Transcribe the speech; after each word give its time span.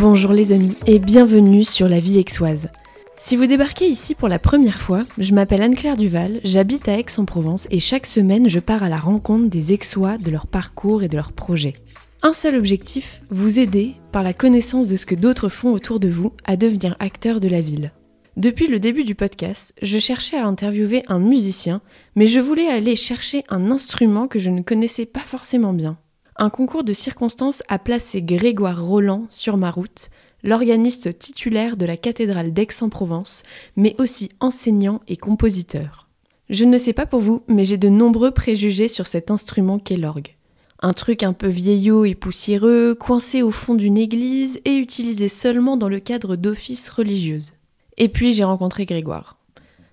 Bonjour 0.00 0.32
les 0.32 0.52
amis 0.52 0.78
et 0.86 0.98
bienvenue 0.98 1.62
sur 1.62 1.86
La 1.86 2.00
Vie 2.00 2.18
Aixoise. 2.18 2.70
Si 3.18 3.36
vous 3.36 3.44
débarquez 3.44 3.86
ici 3.86 4.14
pour 4.14 4.28
la 4.28 4.38
première 4.38 4.80
fois, 4.80 5.04
je 5.18 5.34
m'appelle 5.34 5.60
Anne-Claire 5.60 5.98
Duval, 5.98 6.40
j'habite 6.42 6.88
à 6.88 6.98
Aix-en-Provence 6.98 7.68
et 7.70 7.80
chaque 7.80 8.06
semaine 8.06 8.48
je 8.48 8.60
pars 8.60 8.82
à 8.82 8.88
la 8.88 8.96
rencontre 8.96 9.50
des 9.50 9.74
Aixois, 9.74 10.16
de 10.16 10.30
leur 10.30 10.46
parcours 10.46 11.02
et 11.02 11.08
de 11.08 11.16
leurs 11.16 11.32
projets. 11.32 11.74
Un 12.22 12.32
seul 12.32 12.54
objectif, 12.56 13.20
vous 13.28 13.58
aider, 13.58 13.92
par 14.10 14.22
la 14.22 14.32
connaissance 14.32 14.88
de 14.88 14.96
ce 14.96 15.04
que 15.04 15.14
d'autres 15.14 15.50
font 15.50 15.70
autour 15.74 16.00
de 16.00 16.08
vous, 16.08 16.32
à 16.46 16.56
devenir 16.56 16.96
acteur 16.98 17.38
de 17.38 17.48
la 17.48 17.60
ville. 17.60 17.92
Depuis 18.38 18.68
le 18.68 18.78
début 18.78 19.04
du 19.04 19.14
podcast, 19.14 19.74
je 19.82 19.98
cherchais 19.98 20.38
à 20.38 20.46
interviewer 20.46 21.04
un 21.08 21.18
musicien, 21.18 21.82
mais 22.16 22.26
je 22.26 22.40
voulais 22.40 22.68
aller 22.68 22.96
chercher 22.96 23.44
un 23.50 23.70
instrument 23.70 24.28
que 24.28 24.38
je 24.38 24.48
ne 24.48 24.62
connaissais 24.62 25.04
pas 25.04 25.20
forcément 25.20 25.74
bien. 25.74 25.98
Un 26.42 26.48
concours 26.48 26.84
de 26.84 26.94
circonstances 26.94 27.62
a 27.68 27.78
placé 27.78 28.22
Grégoire 28.22 28.82
Roland 28.82 29.26
sur 29.28 29.58
ma 29.58 29.70
route, 29.70 30.08
l'organiste 30.42 31.18
titulaire 31.18 31.76
de 31.76 31.84
la 31.84 31.98
cathédrale 31.98 32.54
d'Aix-en-Provence, 32.54 33.42
mais 33.76 33.94
aussi 33.98 34.30
enseignant 34.40 35.02
et 35.06 35.18
compositeur. 35.18 36.08
Je 36.48 36.64
ne 36.64 36.78
sais 36.78 36.94
pas 36.94 37.04
pour 37.04 37.20
vous, 37.20 37.42
mais 37.46 37.64
j'ai 37.64 37.76
de 37.76 37.90
nombreux 37.90 38.30
préjugés 38.30 38.88
sur 38.88 39.06
cet 39.06 39.30
instrument 39.30 39.78
qu'est 39.78 39.98
l'orgue. 39.98 40.34
Un 40.80 40.94
truc 40.94 41.24
un 41.24 41.34
peu 41.34 41.46
vieillot 41.46 42.06
et 42.06 42.14
poussiéreux, 42.14 42.94
coincé 42.94 43.42
au 43.42 43.50
fond 43.50 43.74
d'une 43.74 43.98
église 43.98 44.62
et 44.64 44.76
utilisé 44.76 45.28
seulement 45.28 45.76
dans 45.76 45.90
le 45.90 46.00
cadre 46.00 46.36
d'offices 46.36 46.88
religieuses. 46.88 47.52
Et 47.98 48.08
puis 48.08 48.32
j'ai 48.32 48.44
rencontré 48.44 48.86
Grégoire. 48.86 49.36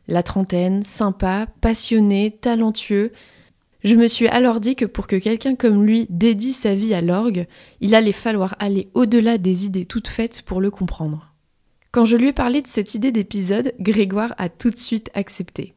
La 0.07 0.23
trentaine, 0.23 0.85
sympa, 0.85 1.48
passionné, 1.59 2.37
talentueux, 2.39 3.11
je 3.84 3.95
me 3.95 4.08
suis 4.08 4.27
alors 4.27 4.59
dit 4.59 4.76
que 4.76 4.85
pour 4.85 5.07
que 5.07 5.15
quelqu'un 5.15 5.55
comme 5.55 5.85
lui 5.85 6.07
dédie 6.10 6.54
sa 6.54 6.74
vie 6.74 6.93
à 6.93 7.01
l'orgue, 7.01 7.46
il 7.79 7.93
allait 7.93 8.12
falloir 8.12 8.55
aller 8.60 8.90
au-delà 8.93 9.38
des 9.38 9.65
idées 9.65 9.85
toutes 9.85 10.07
faites 10.07 10.41
pour 10.41 10.62
le 10.62 10.71
comprendre. 10.71 11.34
Quand 11.91 12.05
je 12.05 12.18
lui 12.18 12.29
ai 12.29 12.34
parlé 12.34 12.62
de 12.62 12.68
cette 12.68 12.96
idée 12.96 13.12
d'épisode, 13.12 13.74
Grégoire 13.79 14.34
a 14.38 14.49
tout 14.49 14.70
de 14.70 14.77
suite 14.77 15.10
accepté. 15.13 15.74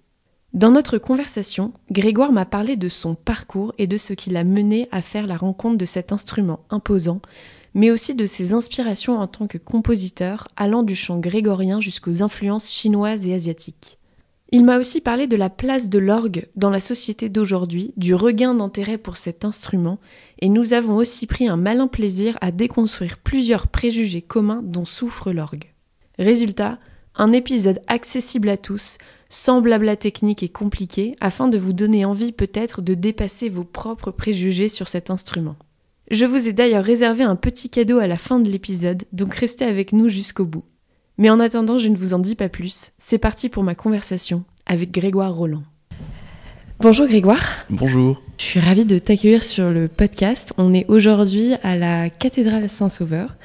Dans 0.53 0.73
notre 0.73 0.99
conversation, 0.99 1.73
Grégoire 1.93 2.33
m'a 2.33 2.45
parlé 2.45 2.77
de 2.77 2.89
son 2.89 3.15
parcours 3.15 3.73
et 3.79 3.87
de 3.87 3.97
ce 3.97 4.15
qui 4.15 4.31
l'a 4.31 4.43
mené 4.43 4.89
à 4.91 5.03
faire 5.03 5.29
la 5.29 5.37
rencontre 5.37 5.79
de 5.79 5.85
cet 5.85 6.11
instrument 6.11 6.65
imposant, 6.71 7.21
mais 7.75 7.93
aussi 7.93 8.17
de 8.17 8.27
ses 8.27 8.53
inspirations 8.53 9.21
en 9.21 9.29
tant 9.29 9.47
que 9.47 9.59
compositeur, 9.59 10.49
allant 10.57 10.83
du 10.83 10.97
chant 10.97 11.21
grégorien 11.21 11.81
jusqu'aux 11.81 12.23
influences 12.23 12.69
chinoises 12.69 13.29
et 13.29 13.35
asiatiques. 13.35 14.00
Il 14.53 14.65
m'a 14.65 14.79
aussi 14.79 15.01
parlé 15.01 15.29
de 15.29 15.37
la 15.37 15.49
place 15.49 15.89
de 15.89 16.01
l'orgue 16.01 16.49
dans 16.57 16.71
la 16.71 16.81
société 16.81 17.29
d'aujourd'hui, 17.29 17.95
du 17.97 18.17
regain 18.17 18.53
d'intérêt 18.53 18.99
pour 18.99 19.17
cet 19.17 19.45
instrument, 19.45 20.01
et 20.41 20.49
nous 20.49 20.73
avons 20.73 20.97
aussi 20.97 21.29
pris 21.29 21.47
un 21.47 21.57
malin 21.57 21.87
plaisir 21.87 22.37
à 22.41 22.51
déconstruire 22.51 23.19
plusieurs 23.19 23.69
préjugés 23.69 24.23
communs 24.23 24.61
dont 24.65 24.85
souffre 24.85 25.31
l'orgue. 25.31 25.67
Résultat, 26.19 26.81
un 27.15 27.33
épisode 27.33 27.81
accessible 27.87 28.49
à 28.49 28.57
tous, 28.57 28.99
sans 29.29 29.61
blabla 29.61 29.95
technique 29.95 30.43
et 30.43 30.49
compliqué, 30.49 31.15
afin 31.21 31.47
de 31.47 31.57
vous 31.59 31.73
donner 31.73 32.05
envie 32.05 32.33
peut-être 32.33 32.83
de 32.83 32.95
dépasser 32.95 33.49
vos 33.49 33.65
propres 33.65 34.11
préjugés 34.11 34.69
sur 34.69 34.89
cet 34.89 35.11
instrument. 35.11 35.55
Je 36.11 36.27
vous 36.27 36.49
ai 36.49 36.53
d'ailleurs 36.53 36.85
réservé 36.85 37.23
un 37.23 37.37
petit 37.37 37.71
cadeau 37.71 37.99
à 37.99 38.09
la 38.09 38.19
fin 38.19 38.41
de 38.41 38.51
l'épisode, 38.51 39.05
donc 39.13 39.33
restez 39.33 39.65
avec 39.65 39.93
nous 39.93 40.09
jusqu'au 40.09 40.45
bout. 40.45 40.65
Mais 41.21 41.29
en 41.29 41.39
attendant, 41.39 41.77
je 41.77 41.89
ne 41.89 41.99
vous 41.99 42.15
en 42.15 42.19
dis 42.19 42.35
pas 42.35 42.49
plus. 42.49 42.93
C'est 42.97 43.19
parti 43.19 43.51
pour 43.51 43.63
ma 43.63 43.75
conversation 43.75 44.43
avec 44.65 44.91
Grégoire 44.91 45.35
Roland. 45.35 45.63
Bonjour 46.81 47.07
Grégoire. 47.07 47.45
Bonjour. 47.69 48.23
Je 48.39 48.45
suis 48.47 48.59
ravie 48.59 48.87
de 48.87 48.99
t'accueillir 48.99 49.45
sur 49.45 49.69
le 49.69 49.87
podcast. 49.87 50.55
On 50.57 50.73
est 50.73 50.87
aujourd'hui 50.89 51.53
à 51.63 51.77
la 51.77 52.09
cathédrale 52.09 52.71
Saint-Sauveur. 52.71 53.37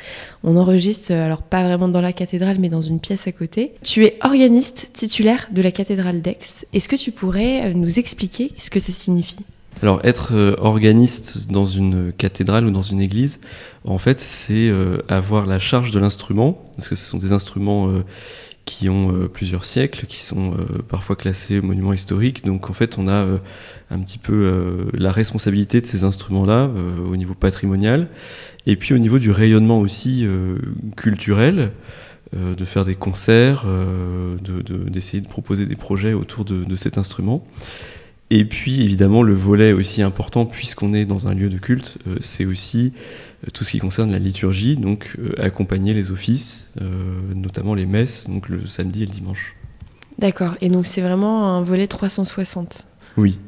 On 0.45 0.55
enregistre, 0.55 1.11
alors 1.11 1.43
pas 1.43 1.65
vraiment 1.65 1.89
dans 1.89 1.99
la 1.99 2.13
cathédrale, 2.13 2.59
mais 2.61 2.69
dans 2.69 2.79
une 2.79 3.01
pièce 3.01 3.27
à 3.27 3.33
côté. 3.33 3.73
Tu 3.83 4.05
es 4.05 4.17
organiste 4.23 4.91
titulaire 4.93 5.49
de 5.51 5.61
la 5.61 5.71
cathédrale 5.71 6.21
d'Aix. 6.21 6.65
Est-ce 6.71 6.87
que 6.87 6.95
tu 6.95 7.11
pourrais 7.11 7.65
euh, 7.65 7.73
nous 7.73 7.99
expliquer 7.99 8.53
ce 8.57 8.69
que 8.69 8.79
ça 8.79 8.93
signifie? 8.93 9.43
Alors 9.81 9.99
être 10.03 10.33
euh, 10.33 10.55
organiste 10.57 11.51
dans 11.51 11.65
une 11.65 12.13
cathédrale 12.13 12.65
ou 12.65 12.71
dans 12.71 12.81
une 12.81 13.01
église, 13.01 13.39
en 13.83 13.97
fait, 13.97 14.19
c'est 14.19 14.69
euh, 14.69 14.97
avoir 15.09 15.45
la 15.45 15.59
charge 15.59 15.91
de 15.91 15.99
l'instrument, 15.99 16.63
parce 16.75 16.87
que 16.87 16.95
ce 16.95 17.05
sont 17.05 17.17
des 17.17 17.33
instruments 17.33 17.89
euh, 17.89 18.03
qui 18.63 18.89
ont 18.89 19.29
plusieurs 19.31 19.63
siècles, 19.63 20.07
qui 20.07 20.23
sont 20.23 20.55
parfois 20.89 21.15
classés 21.15 21.61
monuments 21.61 21.93
historiques. 21.93 22.43
Donc 22.43 22.71
en 22.71 22.73
fait, 22.73 22.97
on 22.97 23.07
a 23.07 23.27
un 23.91 23.99
petit 23.99 24.17
peu 24.17 24.89
la 24.91 25.11
responsabilité 25.11 25.81
de 25.81 25.85
ces 25.85 26.03
instruments-là 26.03 26.71
au 27.07 27.15
niveau 27.15 27.35
patrimonial, 27.35 28.07
et 28.65 28.75
puis 28.75 28.95
au 28.95 28.97
niveau 28.97 29.19
du 29.19 29.29
rayonnement 29.29 29.79
aussi 29.79 30.27
culturel. 30.95 31.73
de 32.33 32.65
faire 32.65 32.85
des 32.85 32.95
concerts, 32.95 33.67
d'essayer 34.91 35.21
de, 35.21 35.27
de, 35.27 35.29
proposer 35.29 35.67
des 35.67 35.75
projets 35.75 36.13
autour 36.13 36.43
de, 36.43 36.63
de 36.63 36.75
cet 36.75 36.97
instrument. 36.97 37.45
Et 38.31 38.45
puis 38.45 38.81
évidemment 38.81 39.21
le 39.21 39.33
volet 39.33 39.71
aussi 39.71 40.01
important 40.01 40.45
puisqu'on 40.45 40.93
est 40.93 41.05
dans 41.05 41.27
un 41.27 41.35
lieu 41.35 41.49
de 41.49 41.57
culte, 41.57 41.97
euh, 42.07 42.17
c'est 42.21 42.45
aussi 42.45 42.93
euh, 43.43 43.51
tout 43.53 43.63
ce 43.63 43.71
qui 43.71 43.79
concerne 43.79 44.11
la 44.11 44.19
liturgie, 44.19 44.77
donc 44.77 45.15
euh, 45.19 45.33
accompagner 45.39 45.93
les 45.93 46.11
offices, 46.11 46.71
notamment 47.35 47.75
les 47.75 47.85
messes, 47.85 48.27
donc 48.27 48.49
le 48.49 48.65
samedi 48.65 49.03
et 49.03 49.05
le 49.05 49.11
dimanche. 49.11 49.55
D'accord, 50.17 50.55
et 50.61 50.69
donc 50.69 50.87
c'est 50.87 51.01
vraiment 51.01 51.55
un 51.55 51.61
volet 51.61 51.87
360 51.87 52.85
oui. 53.17 53.39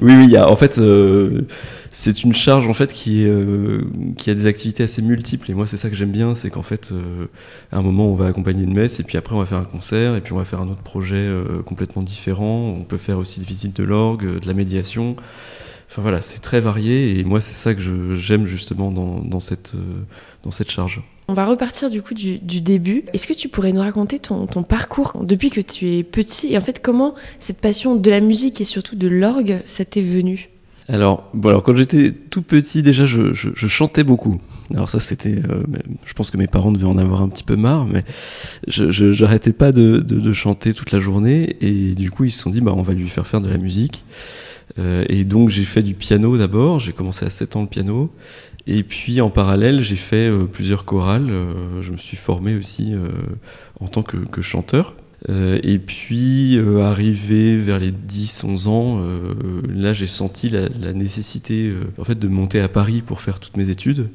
oui, 0.00 0.14
oui, 0.14 0.38
en 0.38 0.54
fait, 0.54 0.78
euh, 0.78 1.42
c'est 1.90 2.22
une 2.22 2.34
charge 2.34 2.68
en 2.68 2.74
fait 2.74 2.92
qui, 2.92 3.26
euh, 3.26 3.80
a 4.26 4.34
des 4.34 4.46
activités 4.46 4.84
assez 4.84 5.02
multiples. 5.02 5.50
Et 5.50 5.54
moi, 5.54 5.66
c'est 5.66 5.76
ça 5.76 5.90
que 5.90 5.96
j'aime 5.96 6.12
bien, 6.12 6.36
c'est 6.36 6.50
qu'en 6.50 6.62
fait, 6.62 6.92
euh, 6.92 7.26
à 7.72 7.78
un 7.78 7.82
moment, 7.82 8.06
on 8.06 8.14
va 8.14 8.26
accompagner 8.26 8.62
une 8.62 8.74
messe, 8.74 9.00
et 9.00 9.02
puis 9.02 9.18
après, 9.18 9.34
on 9.34 9.40
va 9.40 9.46
faire 9.46 9.58
un 9.58 9.64
concert, 9.64 10.14
et 10.14 10.20
puis 10.20 10.32
on 10.32 10.36
va 10.36 10.44
faire 10.44 10.60
un 10.60 10.68
autre 10.68 10.82
projet 10.82 11.28
complètement 11.66 12.02
différent. 12.02 12.74
On 12.78 12.84
peut 12.84 12.96
faire 12.98 13.18
aussi 13.18 13.40
des 13.40 13.46
visites 13.46 13.76
de 13.76 13.84
l'orgue, 13.84 14.40
de 14.40 14.46
la 14.46 14.54
médiation. 14.54 15.16
Enfin 15.90 16.02
voilà, 16.02 16.20
c'est 16.20 16.40
très 16.40 16.60
varié, 16.60 17.18
et 17.18 17.24
moi, 17.24 17.40
c'est 17.40 17.54
ça 17.54 17.74
que 17.74 18.14
j'aime 18.14 18.46
justement 18.46 18.90
dans, 18.90 19.20
dans, 19.20 19.40
cette, 19.40 19.72
dans 20.42 20.50
cette 20.50 20.70
charge. 20.70 21.02
On 21.30 21.34
va 21.34 21.44
repartir 21.44 21.90
du 21.90 22.00
coup 22.00 22.14
du, 22.14 22.38
début. 22.38 23.04
Est-ce 23.12 23.26
que 23.26 23.34
tu 23.34 23.50
pourrais 23.50 23.72
nous 23.72 23.82
raconter 23.82 24.18
ton, 24.18 24.46
parcours 24.62 25.12
depuis 25.22 25.50
que 25.50 25.60
tu 25.60 25.86
es 25.96 26.02
petit 26.02 26.54
et 26.54 26.56
en 26.56 26.62
fait 26.62 26.80
comment 26.80 27.14
cette 27.38 27.60
passion 27.60 27.96
de 27.96 28.10
la 28.10 28.20
musique 28.20 28.62
et 28.62 28.64
surtout 28.64 28.96
de 28.96 29.08
l'orgue, 29.08 29.60
ça 29.66 29.84
t'est 29.84 30.00
venu? 30.00 30.48
Alors, 30.88 31.28
bon, 31.34 31.50
alors 31.50 31.62
quand 31.62 31.76
j'étais 31.76 32.12
tout 32.12 32.40
petit, 32.40 32.80
déjà, 32.80 33.04
je, 33.04 33.34
chantais 33.54 34.04
beaucoup. 34.04 34.40
Alors 34.72 34.88
ça, 34.88 35.00
c'était, 35.00 35.36
euh, 35.50 35.64
je 36.06 36.14
pense 36.14 36.30
que 36.30 36.38
mes 36.38 36.46
parents 36.46 36.72
devaient 36.72 36.86
en 36.86 36.96
avoir 36.96 37.20
un 37.20 37.28
petit 37.28 37.44
peu 37.44 37.56
marre, 37.56 37.84
mais 37.84 38.04
je 38.66 39.20
n'arrêtais 39.20 39.52
pas 39.52 39.70
de, 39.70 40.32
chanter 40.32 40.72
toute 40.72 40.92
la 40.92 40.98
journée, 40.98 41.58
et 41.60 41.94
du 41.94 42.10
coup, 42.10 42.24
ils 42.24 42.30
se 42.30 42.40
sont 42.40 42.48
dit, 42.48 42.62
bah, 42.62 42.72
on 42.74 42.80
va 42.80 42.94
lui 42.94 43.10
faire 43.10 43.26
faire 43.26 43.42
de 43.42 43.50
la 43.50 43.58
musique. 43.58 44.02
Euh, 44.78 45.04
et 45.08 45.24
donc, 45.24 45.50
j'ai 45.50 45.64
fait 45.64 45.82
du 45.82 45.94
piano 45.94 46.36
d'abord. 46.36 46.80
J'ai 46.80 46.92
commencé 46.92 47.24
à 47.24 47.30
7 47.30 47.56
ans 47.56 47.62
le 47.62 47.68
piano, 47.68 48.10
et 48.66 48.82
puis 48.82 49.20
en 49.20 49.30
parallèle, 49.30 49.82
j'ai 49.82 49.96
fait 49.96 50.30
euh, 50.30 50.44
plusieurs 50.44 50.84
chorales. 50.84 51.30
Euh, 51.30 51.82
je 51.82 51.92
me 51.92 51.96
suis 51.96 52.16
formé 52.16 52.56
aussi 52.56 52.94
en 53.80 53.88
tant 53.88 54.02
que, 54.02 54.42
chanteur. 54.42 54.94
et 55.28 55.78
puis, 55.78 56.58
arrivé 56.80 57.56
vers 57.56 57.78
les 57.78 57.92
10-11 57.92 58.68
ans, 58.68 59.02
là 59.68 59.92
j'ai 59.92 60.06
senti 60.06 60.48
la, 60.48 60.92
nécessité 60.92 61.72
en 61.98 62.04
fait, 62.04 62.18
de 62.18 62.28
monter 62.28 62.60
à 62.60 62.68
Paris 62.68 63.02
pour 63.02 63.20
faire 63.20 63.40
toutes 63.40 63.56
mes 63.56 63.70
études. 63.70 64.08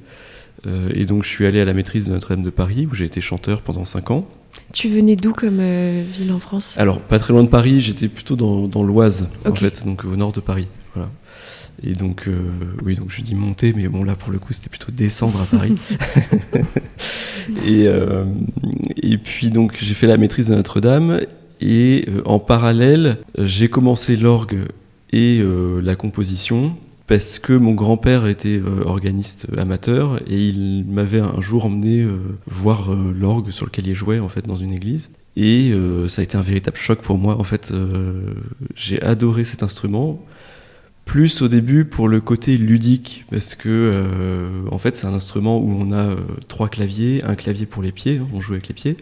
et 0.94 1.06
donc 1.06 1.24
je 1.24 1.30
suis 1.30 1.46
allé 1.46 1.60
à 1.60 1.66
la 1.66 1.74
maîtrise 1.74 2.08
de 2.08 2.12
Notre-Dame 2.12 2.44
de 2.44 2.50
Paris, 2.50 2.88
où 2.90 2.96
j'ai 2.96 3.06
été 3.06 3.22
chanteur 3.22 3.62
pendant 3.62 3.86
5 3.86 4.12
ans. 4.12 4.28
Tu 4.72 4.90
venais 4.90 5.16
d'où 5.16 5.34
comme 5.34 5.62
ville 6.02 6.32
en 6.32 6.40
France? 6.40 6.76
Alors, 6.78 7.00
pas 7.00 7.20
très 7.20 7.34
loin 7.34 7.44
de 7.44 7.50
Paris, 7.50 7.80
j'étais 7.80 8.08
plutôt 8.08 8.36
dans, 8.36 8.84
l'Oise, 8.84 9.28
en 9.46 9.54
fait, 9.54 9.86
donc 9.86 10.06
au 10.06 10.16
nord 10.16 10.32
de 10.32 10.40
Paris. 10.40 10.68
Voilà. 10.96 11.10
Et 11.82 11.94
donc, 11.94 12.28
euh, 12.28 12.52
oui, 12.86 12.96
donc 12.96 13.10
je 13.10 13.22
dis 13.22 13.36
monter, 13.36 13.74
mais 13.76 13.88
bon, 13.88 14.04
là, 14.04 14.16
pour 14.16 14.32
le 14.32 14.40
coup, 14.40 14.54
c'était 14.54 14.70
plutôt 14.70 14.92
descendre 14.92 15.42
à 15.42 15.46
Paris. 15.46 15.76
et, 17.66 17.88
euh, 17.88 18.26
et 19.02 19.18
puis, 19.18 19.50
donc, 19.50 19.78
j'ai 19.82 19.94
fait 19.94 20.08
la 20.08 20.18
maîtrise 20.18 20.50
de 20.50 20.56
Notre-Dame. 20.56 21.20
Et 21.62 22.06
euh, 22.08 22.22
en 22.26 22.40
parallèle, 22.40 23.18
j'ai 23.38 23.70
commencé 23.70 24.16
l'orgue 24.16 24.60
et 25.12 25.44
la 25.84 25.96
composition 25.96 26.76
parce 27.08 27.40
que 27.40 27.54
mon 27.54 27.74
grand-père 27.74 28.28
était 28.28 28.62
organiste 28.86 29.48
amateur 29.58 30.22
et 30.28 30.40
il 30.40 30.86
m'avait 30.88 31.20
un 31.20 31.42
jour 31.42 31.66
emmené 31.66 32.08
voir 32.48 32.92
l'orgue 32.94 33.52
sur 33.52 33.66
lequel 33.66 33.88
il 33.88 33.94
jouait 33.94 34.20
en 34.20 34.30
fait 34.30 34.48
dans 34.48 34.56
une 34.56 34.72
église. 34.72 35.12
Et 35.36 35.74
ça 36.08 36.22
a 36.22 36.24
été 36.24 36.38
un 36.38 36.42
véritable 36.42 36.78
choc 36.78 37.02
pour 37.02 37.18
moi. 37.18 37.38
En 37.38 37.44
fait 37.44 37.74
j'ai 38.76 39.02
adoré 39.02 39.44
cet 39.44 39.64
instrument 39.64 40.24
plus 41.06 41.42
au 41.42 41.48
début 41.48 41.86
pour 41.86 42.08
le 42.08 42.22
côté 42.22 42.58
ludique, 42.58 43.26
parce 43.30 43.56
que 43.56 43.70
euh, 43.70 44.50
en 44.72 44.78
fait 44.78 44.96
c'est 44.96 45.08
un 45.08 45.14
instrument 45.14 45.60
où 45.60 45.70
on 45.70 45.92
a 45.92 45.98
euh, 45.98 46.16
trois 46.48 46.70
claviers, 46.70 47.24
un 47.24 47.36
clavier 47.36 47.66
pour 47.66 47.84
les 47.84 47.92
pieds, 47.92 48.20
hein, 48.20 48.28
on 48.34 48.40
joue 48.40 48.54
avec 48.54 48.68
les 48.68 48.74
pieds, 48.74 48.98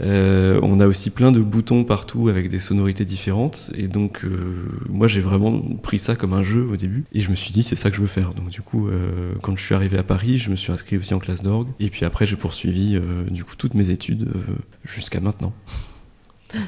Euh, 0.00 0.60
on 0.62 0.80
a 0.80 0.86
aussi 0.86 1.10
plein 1.10 1.32
de 1.32 1.40
boutons 1.40 1.84
partout 1.84 2.28
avec 2.28 2.48
des 2.48 2.60
sonorités 2.60 3.04
différentes. 3.04 3.70
Et 3.76 3.88
donc, 3.88 4.24
euh, 4.24 4.68
moi, 4.88 5.08
j'ai 5.08 5.20
vraiment 5.20 5.60
pris 5.82 5.98
ça 5.98 6.16
comme 6.16 6.32
un 6.32 6.42
jeu 6.42 6.66
au 6.66 6.76
début. 6.76 7.04
Et 7.12 7.20
je 7.20 7.30
me 7.30 7.36
suis 7.36 7.52
dit, 7.52 7.62
c'est 7.62 7.76
ça 7.76 7.90
que 7.90 7.96
je 7.96 8.00
veux 8.00 8.06
faire. 8.06 8.34
Donc, 8.34 8.48
du 8.48 8.62
coup, 8.62 8.88
euh, 8.88 9.32
quand 9.42 9.56
je 9.56 9.62
suis 9.62 9.74
arrivé 9.74 9.98
à 9.98 10.02
Paris, 10.02 10.38
je 10.38 10.50
me 10.50 10.56
suis 10.56 10.72
inscrit 10.72 10.96
aussi 10.98 11.14
en 11.14 11.18
classe 11.18 11.42
d'orgue. 11.42 11.68
Et 11.80 11.90
puis 11.90 12.04
après, 12.04 12.26
j'ai 12.26 12.36
poursuivi 12.36 13.00
du 13.30 13.44
coup 13.44 13.56
toutes 13.56 13.74
mes 13.74 13.90
études 13.90 14.28
jusqu'à 14.84 15.20
maintenant. 15.20 15.52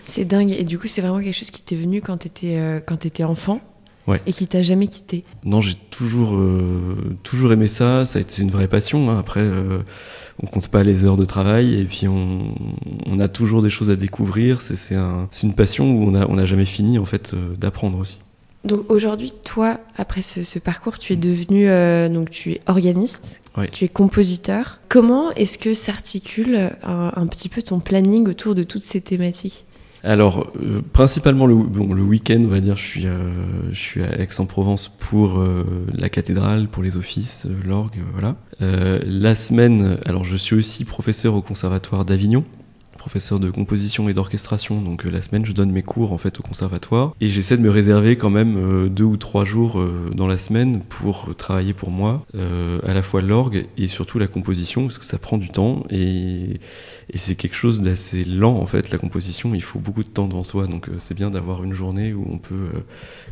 C'est 0.07 0.25
dingue. 0.25 0.51
Et 0.51 0.65
du 0.65 0.79
coup, 0.79 0.87
c'est 0.87 1.01
vraiment 1.01 1.21
quelque 1.21 1.37
chose 1.37 1.51
qui 1.51 1.63
t'est 1.63 1.77
venu 1.77 2.01
quand 2.01 2.19
t'étais 2.19 3.25
enfant? 3.25 3.61
Et 4.27 4.33
qui 4.33 4.47
t'a 4.47 4.63
jamais 4.63 4.87
quitté 4.87 5.25
Non, 5.45 5.61
j'ai 5.61 5.75
toujours, 5.91 6.35
euh, 6.35 7.17
toujours 7.23 7.53
aimé 7.53 7.69
ça. 7.69 8.05
Ça 8.05 8.19
a 8.19 8.23
été 8.23 8.43
une 8.43 8.51
vraie 8.51 8.69
passion. 8.69 9.11
Hein. 9.11 9.19
Après, 9.19 9.41
euh, 9.41 9.79
on 10.43 10.47
compte 10.47 10.69
pas 10.69 10.83
les 10.83 11.05
heures 11.05 11.17
de 11.17 11.25
travail 11.25 11.79
et 11.81 11.85
puis 11.85 12.09
on, 12.09 12.55
on 13.07 13.21
a 13.21 13.29
toujours 13.29 13.63
des 13.63 13.71
choses 13.71 13.91
à 13.91 13.97
découvrir. 13.97 14.61
C'est 14.61 14.95
un, 14.95 15.29
une 15.43 15.55
passion 15.55 15.91
où 15.91 16.05
on 16.05 16.13
n'a 16.13 16.27
on 16.29 16.39
a 16.39 16.47
jamais 16.47 16.65
fini 16.65 16.99
en 16.99 17.05
fait 17.05 17.35
euh, 17.35 17.55
d'apprendre 17.57 17.99
aussi. 17.99 18.21
Donc 18.65 18.91
aujourd'hui, 18.91 19.33
toi, 19.45 19.79
après 19.97 20.23
ce, 20.23 20.43
ce, 20.43 20.59
parcours, 20.59 20.99
tu 20.99 21.13
es 21.13 21.17
devenu 21.17 21.69
euh, 21.69 22.09
donc 22.09 22.31
tu 22.31 22.53
es 22.53 22.61
organiste, 22.67 23.41
tu 23.73 23.85
es 23.85 23.89
compositeur. 23.89 24.81
Comment 24.89 25.31
est-ce 25.33 25.59
que 25.59 25.75
s'articule 25.75 26.73
un, 26.83 27.13
un, 27.15 27.27
petit 27.27 27.49
peu 27.49 27.63
ton 27.63 27.79
planning 27.81 28.29
autour 28.29 28.55
de 28.55 28.65
toutes 28.65 28.83
ces 28.83 29.01
thématiques? 29.01 29.65
Alors, 30.05 30.53
euh, 30.63 30.81
principalement 30.93 31.47
le, 31.47 31.55
bon, 31.55 31.93
le 31.93 32.03
week-end, 32.03 32.41
on 32.45 32.49
va 32.49 32.61
dire, 32.61 32.77
je 32.77 32.87
suis, 32.87 33.07
euh, 33.07 33.33
je 33.73 33.79
suis 33.79 34.03
à 34.03 34.21
Aix-en-Provence 34.21 34.89
pour 34.89 35.41
euh, 35.41 35.65
la 35.93 36.09
cathédrale, 36.09 36.69
pour 36.69 36.83
les 36.83 36.97
offices, 36.97 37.47
l'orgue, 37.67 37.99
voilà. 38.13 38.37
la 38.61 39.35
semaine, 39.35 39.99
alors 40.07 40.25
je 40.25 40.37
suis 40.37 40.55
aussi 40.55 40.85
professeur 40.85 41.35
au 41.35 41.43
conservatoire 41.43 42.05
d'Avignon, 42.05 42.45
professeur 43.09 43.41
de 43.41 43.51
composition 43.51 44.09
et 44.11 44.15
d'orchestration. 44.15 44.83
Donc 44.83 45.05
la 45.05 45.23
semaine, 45.23 45.47
je 45.47 45.53
donne 45.53 45.71
mes 45.71 45.83
cours 45.83 46.13
en 46.13 46.19
fait 46.19 46.39
au 46.41 46.43
conservatoire 46.43 47.15
et 47.21 47.29
j'essaie 47.29 47.57
de 47.57 47.63
me 47.63 47.71
réserver 47.71 48.17
quand 48.17 48.29
même 48.29 48.89
deux 48.91 49.05
ou 49.05 49.17
trois 49.17 49.45
jours 49.45 49.83
dans 50.15 50.27
la 50.27 50.37
semaine 50.37 50.83
pour 50.89 51.35
travailler 51.35 51.73
pour 51.73 51.91
moi, 51.91 52.27
à 52.87 52.93
la 52.93 53.03
fois 53.03 53.23
l'orgue 53.23 53.65
et 53.79 53.87
surtout 53.87 54.19
la 54.19 54.27
composition 54.27 54.83
parce 54.83 54.99
que 54.99 55.07
ça 55.07 55.19
prend 55.19 55.39
du 55.39 55.49
temps 55.49 55.85
et 55.91 56.61
c'est 57.15 57.35
quelque 57.35 57.57
chose 57.57 57.81
d'assez 57.81 58.25
lent 58.25 58.57
en 58.57 58.67
fait, 58.67 58.91
la 58.91 58.99
composition, 58.99 59.55
il 59.55 59.63
faut 59.63 59.79
beaucoup 59.79 60.03
de 60.03 60.09
temps 60.09 60.27
devant 60.27 60.45
soi, 60.45 60.67
donc 60.67 60.89
euh, 60.89 60.95
c'est 60.99 61.15
bien 61.15 61.31
d'avoir 61.31 61.65
une 61.65 61.73
journée 61.73 62.13
où 62.13 62.27
on 62.31 62.39
peut 62.39 62.55
euh, 62.55 62.81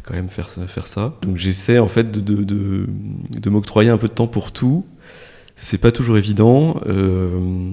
quand 0.02 0.14
même 0.14 0.28
faire 0.28 0.49
ça. 0.49 0.67
Faire 0.67 0.87
ça. 0.87 1.17
Donc 1.23 1.37
j'essaie 1.37 1.78
en 1.78 1.88
fait 1.88 2.11
de, 2.11 2.43
de, 2.43 2.87
de 3.31 3.50
m'octroyer 3.50 3.90
un 3.90 3.99
peu 3.99 4.08
de 4.08 4.12
temps 4.12 4.26
pour 4.26 4.52
tout. 4.52 4.84
C'est 5.56 5.79
pas 5.79 5.91
toujours 5.91 6.19
évident. 6.19 6.81
Euh, 6.87 7.73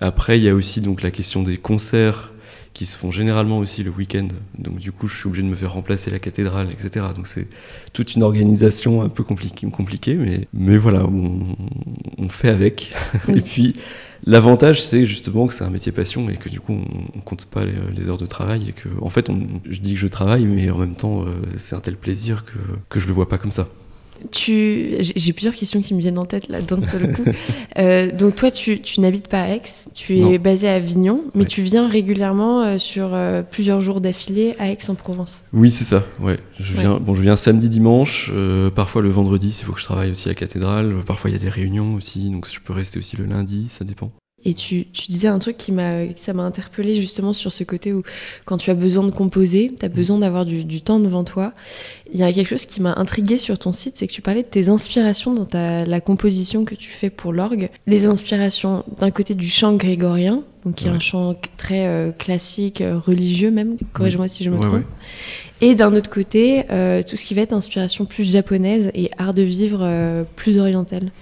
après, 0.00 0.38
il 0.38 0.42
y 0.42 0.48
a 0.48 0.54
aussi 0.54 0.80
donc 0.80 1.02
la 1.02 1.10
question 1.10 1.42
des 1.42 1.56
concerts 1.56 2.32
qui 2.74 2.86
se 2.86 2.96
font 2.96 3.10
généralement 3.10 3.58
aussi 3.58 3.82
le 3.82 3.90
week-end. 3.90 4.28
Donc 4.58 4.78
du 4.78 4.92
coup, 4.92 5.06
je 5.08 5.16
suis 5.16 5.26
obligé 5.26 5.42
de 5.42 5.48
me 5.48 5.54
faire 5.54 5.72
remplacer 5.72 6.10
la 6.10 6.18
cathédrale, 6.18 6.70
etc. 6.70 7.06
Donc 7.14 7.26
c'est 7.26 7.46
toute 7.92 8.14
une 8.14 8.22
organisation 8.22 9.02
un 9.02 9.08
peu 9.08 9.24
compliquée, 9.24 9.68
compliquée 9.70 10.14
mais, 10.14 10.48
mais 10.52 10.76
voilà, 10.76 11.04
on, 11.04 11.56
on 12.18 12.28
fait 12.28 12.48
avec. 12.48 12.92
Et 13.28 13.40
puis, 13.40 13.74
L'avantage, 14.24 14.80
c'est 14.80 15.04
justement 15.04 15.48
que 15.48 15.54
c'est 15.54 15.64
un 15.64 15.70
métier 15.70 15.90
passion 15.90 16.30
et 16.30 16.36
que 16.36 16.48
du 16.48 16.60
coup, 16.60 16.78
on, 17.16 17.20
compte 17.20 17.46
pas 17.46 17.62
les, 17.64 18.08
heures 18.08 18.18
de 18.18 18.26
travail 18.26 18.68
et 18.68 18.72
que, 18.72 18.88
en 19.00 19.10
fait, 19.10 19.28
on, 19.28 19.40
je 19.68 19.80
dis 19.80 19.94
que 19.94 19.98
je 19.98 20.06
travaille, 20.06 20.46
mais 20.46 20.70
en 20.70 20.78
même 20.78 20.94
temps, 20.94 21.22
euh, 21.22 21.32
c'est 21.56 21.74
un 21.74 21.80
tel 21.80 21.96
plaisir 21.96 22.44
que, 22.44 22.58
que 22.88 23.00
je 23.00 23.08
le 23.08 23.12
vois 23.12 23.28
pas 23.28 23.38
comme 23.38 23.50
ça. 23.50 23.66
Tu, 24.30 24.96
j'ai 25.00 25.32
plusieurs 25.32 25.54
questions 25.54 25.80
qui 25.80 25.94
me 25.94 26.00
viennent 26.00 26.18
en 26.18 26.24
tête 26.24 26.48
là 26.48 26.60
d'un 26.60 26.82
seul 26.84 27.14
coup. 27.14 27.24
euh, 27.78 28.10
donc 28.10 28.36
toi, 28.36 28.50
tu, 28.50 28.80
tu 28.80 29.00
n'habites 29.00 29.28
pas 29.28 29.42
à 29.42 29.48
Aix, 29.48 29.62
tu 29.94 30.18
es 30.18 30.38
basé 30.38 30.68
à 30.68 30.74
Avignon, 30.74 31.24
mais 31.34 31.44
tu 31.44 31.62
viens 31.62 31.88
régulièrement 31.88 32.62
euh, 32.62 32.78
sur 32.78 33.14
euh, 33.14 33.42
plusieurs 33.42 33.80
jours 33.80 34.00
d'affilée 34.00 34.54
à 34.58 34.70
Aix-en-Provence. 34.70 35.42
Oui, 35.52 35.70
c'est 35.70 35.84
ça. 35.84 36.04
Ouais, 36.20 36.38
je 36.60 36.74
viens. 36.74 36.98
Bon, 36.98 37.14
je 37.14 37.22
viens 37.22 37.36
samedi, 37.36 37.68
dimanche, 37.68 38.30
parfois 38.74 39.02
le 39.02 39.10
vendredi, 39.10 39.52
s'il 39.52 39.66
faut 39.66 39.72
que 39.72 39.80
je 39.80 39.84
travaille 39.84 40.10
aussi 40.10 40.28
à 40.28 40.30
la 40.30 40.34
cathédrale. 40.34 40.94
Parfois, 41.06 41.30
il 41.30 41.34
y 41.34 41.36
a 41.36 41.40
des 41.40 41.48
réunions 41.48 41.94
aussi, 41.94 42.30
donc 42.30 42.46
je 42.50 42.60
peux 42.60 42.72
rester 42.72 42.98
aussi 42.98 43.16
le 43.16 43.24
lundi, 43.24 43.68
ça 43.68 43.84
dépend. 43.84 44.12
Et 44.44 44.54
tu, 44.54 44.86
tu, 44.92 45.06
disais 45.08 45.28
un 45.28 45.38
truc 45.38 45.56
qui 45.56 45.72
m'a, 45.72 46.14
ça 46.16 46.32
m'a 46.32 46.42
interpellé 46.42 47.00
justement 47.00 47.32
sur 47.32 47.52
ce 47.52 47.64
côté 47.64 47.92
où 47.92 48.02
quand 48.44 48.58
tu 48.58 48.70
as 48.70 48.74
besoin 48.74 49.04
de 49.04 49.12
composer, 49.12 49.72
tu 49.78 49.84
as 49.84 49.88
besoin 49.88 50.18
d'avoir 50.18 50.44
du, 50.44 50.64
du, 50.64 50.82
temps 50.82 50.98
devant 50.98 51.24
toi. 51.24 51.52
Il 52.12 52.18
y 52.18 52.24
a 52.24 52.32
quelque 52.32 52.48
chose 52.48 52.66
qui 52.66 52.80
m'a 52.80 52.94
intrigué 52.96 53.38
sur 53.38 53.58
ton 53.58 53.72
site, 53.72 53.96
c'est 53.96 54.06
que 54.06 54.12
tu 54.12 54.22
parlais 54.22 54.42
de 54.42 54.48
tes 54.48 54.68
inspirations 54.68 55.32
dans 55.32 55.44
ta, 55.44 55.86
la 55.86 56.00
composition 56.00 56.64
que 56.64 56.74
tu 56.74 56.90
fais 56.90 57.10
pour 57.10 57.32
l'orgue. 57.32 57.70
Les 57.86 58.06
inspirations 58.06 58.84
d'un 58.98 59.10
côté 59.10 59.34
du 59.34 59.48
chant 59.48 59.74
grégorien, 59.74 60.42
donc 60.64 60.76
qui 60.76 60.86
est 60.86 60.90
un 60.90 61.00
chant 61.00 61.36
très 61.56 61.86
euh, 61.86 62.12
classique, 62.12 62.80
euh, 62.80 62.98
religieux 62.98 63.50
même, 63.50 63.76
corrige-moi 63.92 64.28
si 64.28 64.44
je 64.44 64.50
me 64.50 64.58
trompe. 64.58 64.84
Et 65.62 65.76
d'un 65.76 65.94
autre 65.94 66.10
côté, 66.10 66.64
euh, 66.72 67.04
tout 67.08 67.16
ce 67.16 67.24
qui 67.24 67.34
va 67.34 67.42
être 67.42 67.52
inspiration 67.52 68.04
plus 68.04 68.28
japonaise 68.28 68.90
et 68.94 69.10
art 69.16 69.32
de 69.32 69.42
vivre 69.42 69.78
euh, 69.82 70.24
plus 70.34 70.58
oriental. 70.58 71.12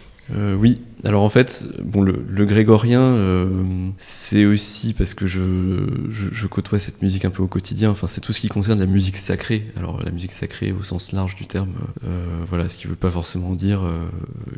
Oui, 0.58 0.81
alors 1.05 1.23
en 1.23 1.31
fait, 1.31 1.67
bon, 1.82 2.02
le, 2.02 2.44
grégorien, 2.44 3.00
euh, 3.00 3.49
c'est 3.97 4.44
aussi 4.44 4.93
parce 4.93 5.14
que 5.14 5.26
je, 5.26 6.47
côtoie 6.47 6.79
cette 6.79 7.00
musique 7.00 7.25
un 7.25 7.31
peu 7.31 7.43
au 7.43 7.47
quotidien. 7.47 7.91
Enfin, 7.91 8.06
c'est 8.06 8.20
tout 8.20 8.32
ce 8.32 8.41
qui 8.41 8.49
concerne 8.49 8.81
la 8.81 8.87
musique 8.87 9.17
sacrée. 9.17 9.67
Alors 9.76 10.02
la 10.02 10.11
musique 10.11 10.32
sacrée 10.32 10.73
au 10.73 10.82
sens 10.82 11.12
large 11.12 11.37
du 11.37 11.47
terme, 11.47 11.73
euh, 12.05 12.44
voilà, 12.49 12.69
ce 12.69 12.76
qui 12.76 12.87
veut 12.87 12.97
pas 12.97 13.11
forcément 13.11 13.55
dire 13.55 13.82
euh, 13.82 14.08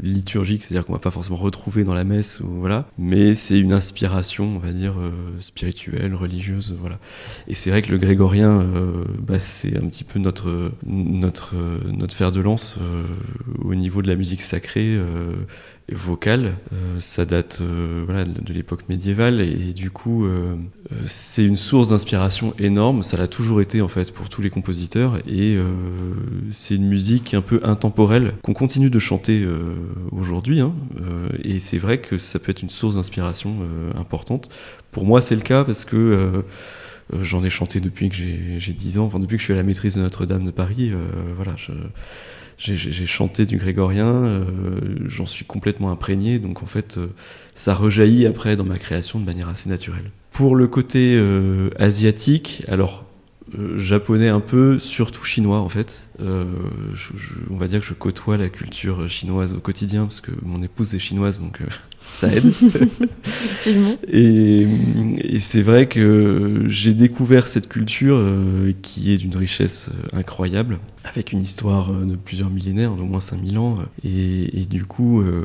liturgique, 0.03 0.65
c'est-à-dire 0.65 0.85
qu'on 0.85 0.95
va 0.95 0.99
pas 0.99 1.11
forcément 1.11 1.37
retrouver 1.37 1.85
dans 1.85 1.95
la 1.95 2.05
messe 2.05 2.41
ou 2.41 2.49
voilà, 2.49 2.89
mais 2.99 3.35
c'est 3.35 3.59
une 3.59 3.73
inspiration, 3.73 4.57
on 4.57 4.59
va 4.59 4.73
dire 4.73 4.95
spirituelle, 5.41 6.15
religieuse, 6.15 6.75
voilà. 6.81 6.99
Et 7.47 7.55
c'est 7.55 7.71
vrai 7.71 7.83
que 7.83 7.93
le 7.93 7.99
grégorien, 7.99 8.65
bah, 9.19 9.39
c'est 9.39 9.77
un 9.77 9.87
petit 9.87 10.05
peu 10.05 10.19
notre 10.19 10.73
notre 10.87 11.55
notre 11.93 12.15
fer 12.17 12.33
de 12.33 12.41
lance 12.41 12.79
au 13.59 13.75
niveau 13.75 14.03
de 14.03 14.09
la 14.09 14.17
musique 14.17 14.43
sacrée 14.43 14.99
vocale. 15.91 16.55
Euh, 16.73 17.01
ça 17.01 17.25
date 17.25 17.59
euh, 17.61 18.25
de 18.25 18.53
l'époque 18.53 18.89
médiévale 18.89 19.41
et, 19.41 19.73
du 19.73 19.91
coup 19.91 20.27
euh, 20.27 20.55
c'est 21.07 21.45
une 21.45 21.57
source 21.57 21.91
d'inspiration 21.91 22.55
énorme. 22.59 23.03
Ça 23.03 23.17
l'a 23.17 23.29
toujours 23.29 23.61
été 23.61 23.83
en 23.83 23.89
fait 23.89 24.13
pour 24.13 24.29
tous 24.29 24.43
les 24.43 24.51
compositeurs 24.51 25.19
et 25.29 25.57
c'est 26.51 26.75
une 26.75 26.89
musique 26.89 27.35
un 27.35 27.41
peu 27.41 27.61
intemporelle 27.63 28.35
qu'on 28.43 28.55
continue 28.55 28.91
de 28.91 28.99
chanter 28.99 29.47
aujourd'hui. 30.11 30.61
Hein, 30.61 30.75
et 31.43 31.59
c'est 31.61 31.79
vrai 31.79 31.99
que 31.99 32.19
ça 32.19 32.39
peut 32.39 32.51
être 32.51 32.63
une 32.63 32.71
source 32.71 32.97
d'inspiration 32.97 33.57
importante. 33.97 34.51
Pour 34.91 35.07
moi 35.07 35.23
c'est 35.23 35.35
le 35.35 35.41
cas 35.41 35.65
parce 35.65 35.85
que 35.85 36.45
j'en 37.21 37.43
ai 37.43 37.51
chanté 37.51 37.81
depuis 37.81 38.09
que 38.09 38.17
j'ai 38.17 38.73
10 38.73 38.99
ans, 38.99 39.07
enfin 39.07 39.19
depuis 39.19 39.37
que 39.37 39.41
je 39.41 39.45
suis 39.45 39.55
à 39.55 39.57
la 39.57 39.63
maîtrise 39.63 39.97
de 39.97 40.03
Notre-Dame 40.03 40.45
de 40.45 40.51
Paris. 40.51 40.93
voilà, 41.37 41.57
j'ai 42.63 43.07
chanté 43.07 43.45
du 43.45 43.57
grégorien, 43.57 44.25
euh, 44.25 44.45
j'en 45.07 45.27
suis 45.27 45.45
complètement 45.45 45.91
imprégné, 45.91 46.39
donc 46.39 46.63
en 46.63 46.67
fait, 46.67 46.97
euh, 46.97 47.09
ça 47.55 47.75
rejaillit 47.75 48.27
après 48.27 48.57
dans 48.57 48.65
ma 48.65 48.79
création 48.79 49.19
de 49.19 49.25
manière 49.25 49.49
assez 49.49 49.69
naturelle. 49.69 50.11
Pour 50.31 50.55
le 50.55 50.69
côté 50.69 51.17
euh, 51.17 51.71
asiatique, 51.79 52.63
alors 52.69 53.02
japonais 53.77 54.29
un 54.29 54.41
peu, 54.41 54.79
surtout 54.79 55.25
chinois 55.25 55.59
en 55.59 55.69
fait. 55.69 56.09
Euh, 56.21 56.45
je, 56.95 57.17
je, 57.17 57.35
on 57.51 57.57
va 57.57 57.69
dire 57.69 57.81
que 57.81 57.87
je 57.87 57.95
côtoie 57.95 58.37
la 58.37 58.49
culture 58.49 59.09
chinoise 59.09 59.55
au 59.55 59.61
quotidien 59.61 60.05
parce 60.05 60.21
que 60.21 60.31
mon 60.43 60.63
épouse 60.63 60.95
est 60.95 60.99
chinoise 60.99 61.41
donc 61.41 61.61
euh, 61.61 61.67
ça 62.13 62.29
aide. 62.33 62.53
et, 64.09 64.67
et 65.19 65.41
c'est 65.41 65.63
vrai 65.63 65.87
que 65.87 66.65
j'ai 66.69 66.95
découvert 66.95 67.47
cette 67.47 67.69
culture 67.69 68.17
euh, 68.17 68.73
qui 68.83 69.13
est 69.13 69.17
d'une 69.17 69.37
richesse 69.37 69.91
euh, 69.91 70.19
incroyable 70.19 70.79
avec 71.05 71.33
une 71.33 71.43
histoire 71.43 71.93
de 71.93 72.15
plusieurs 72.15 72.49
millénaires, 72.49 72.93
d'au 72.93 73.05
moins 73.05 73.21
5000 73.21 73.59
ans. 73.59 73.79
Et, 74.05 74.61
et 74.61 74.67
du 74.67 74.85
coup, 74.85 75.21
euh, 75.21 75.43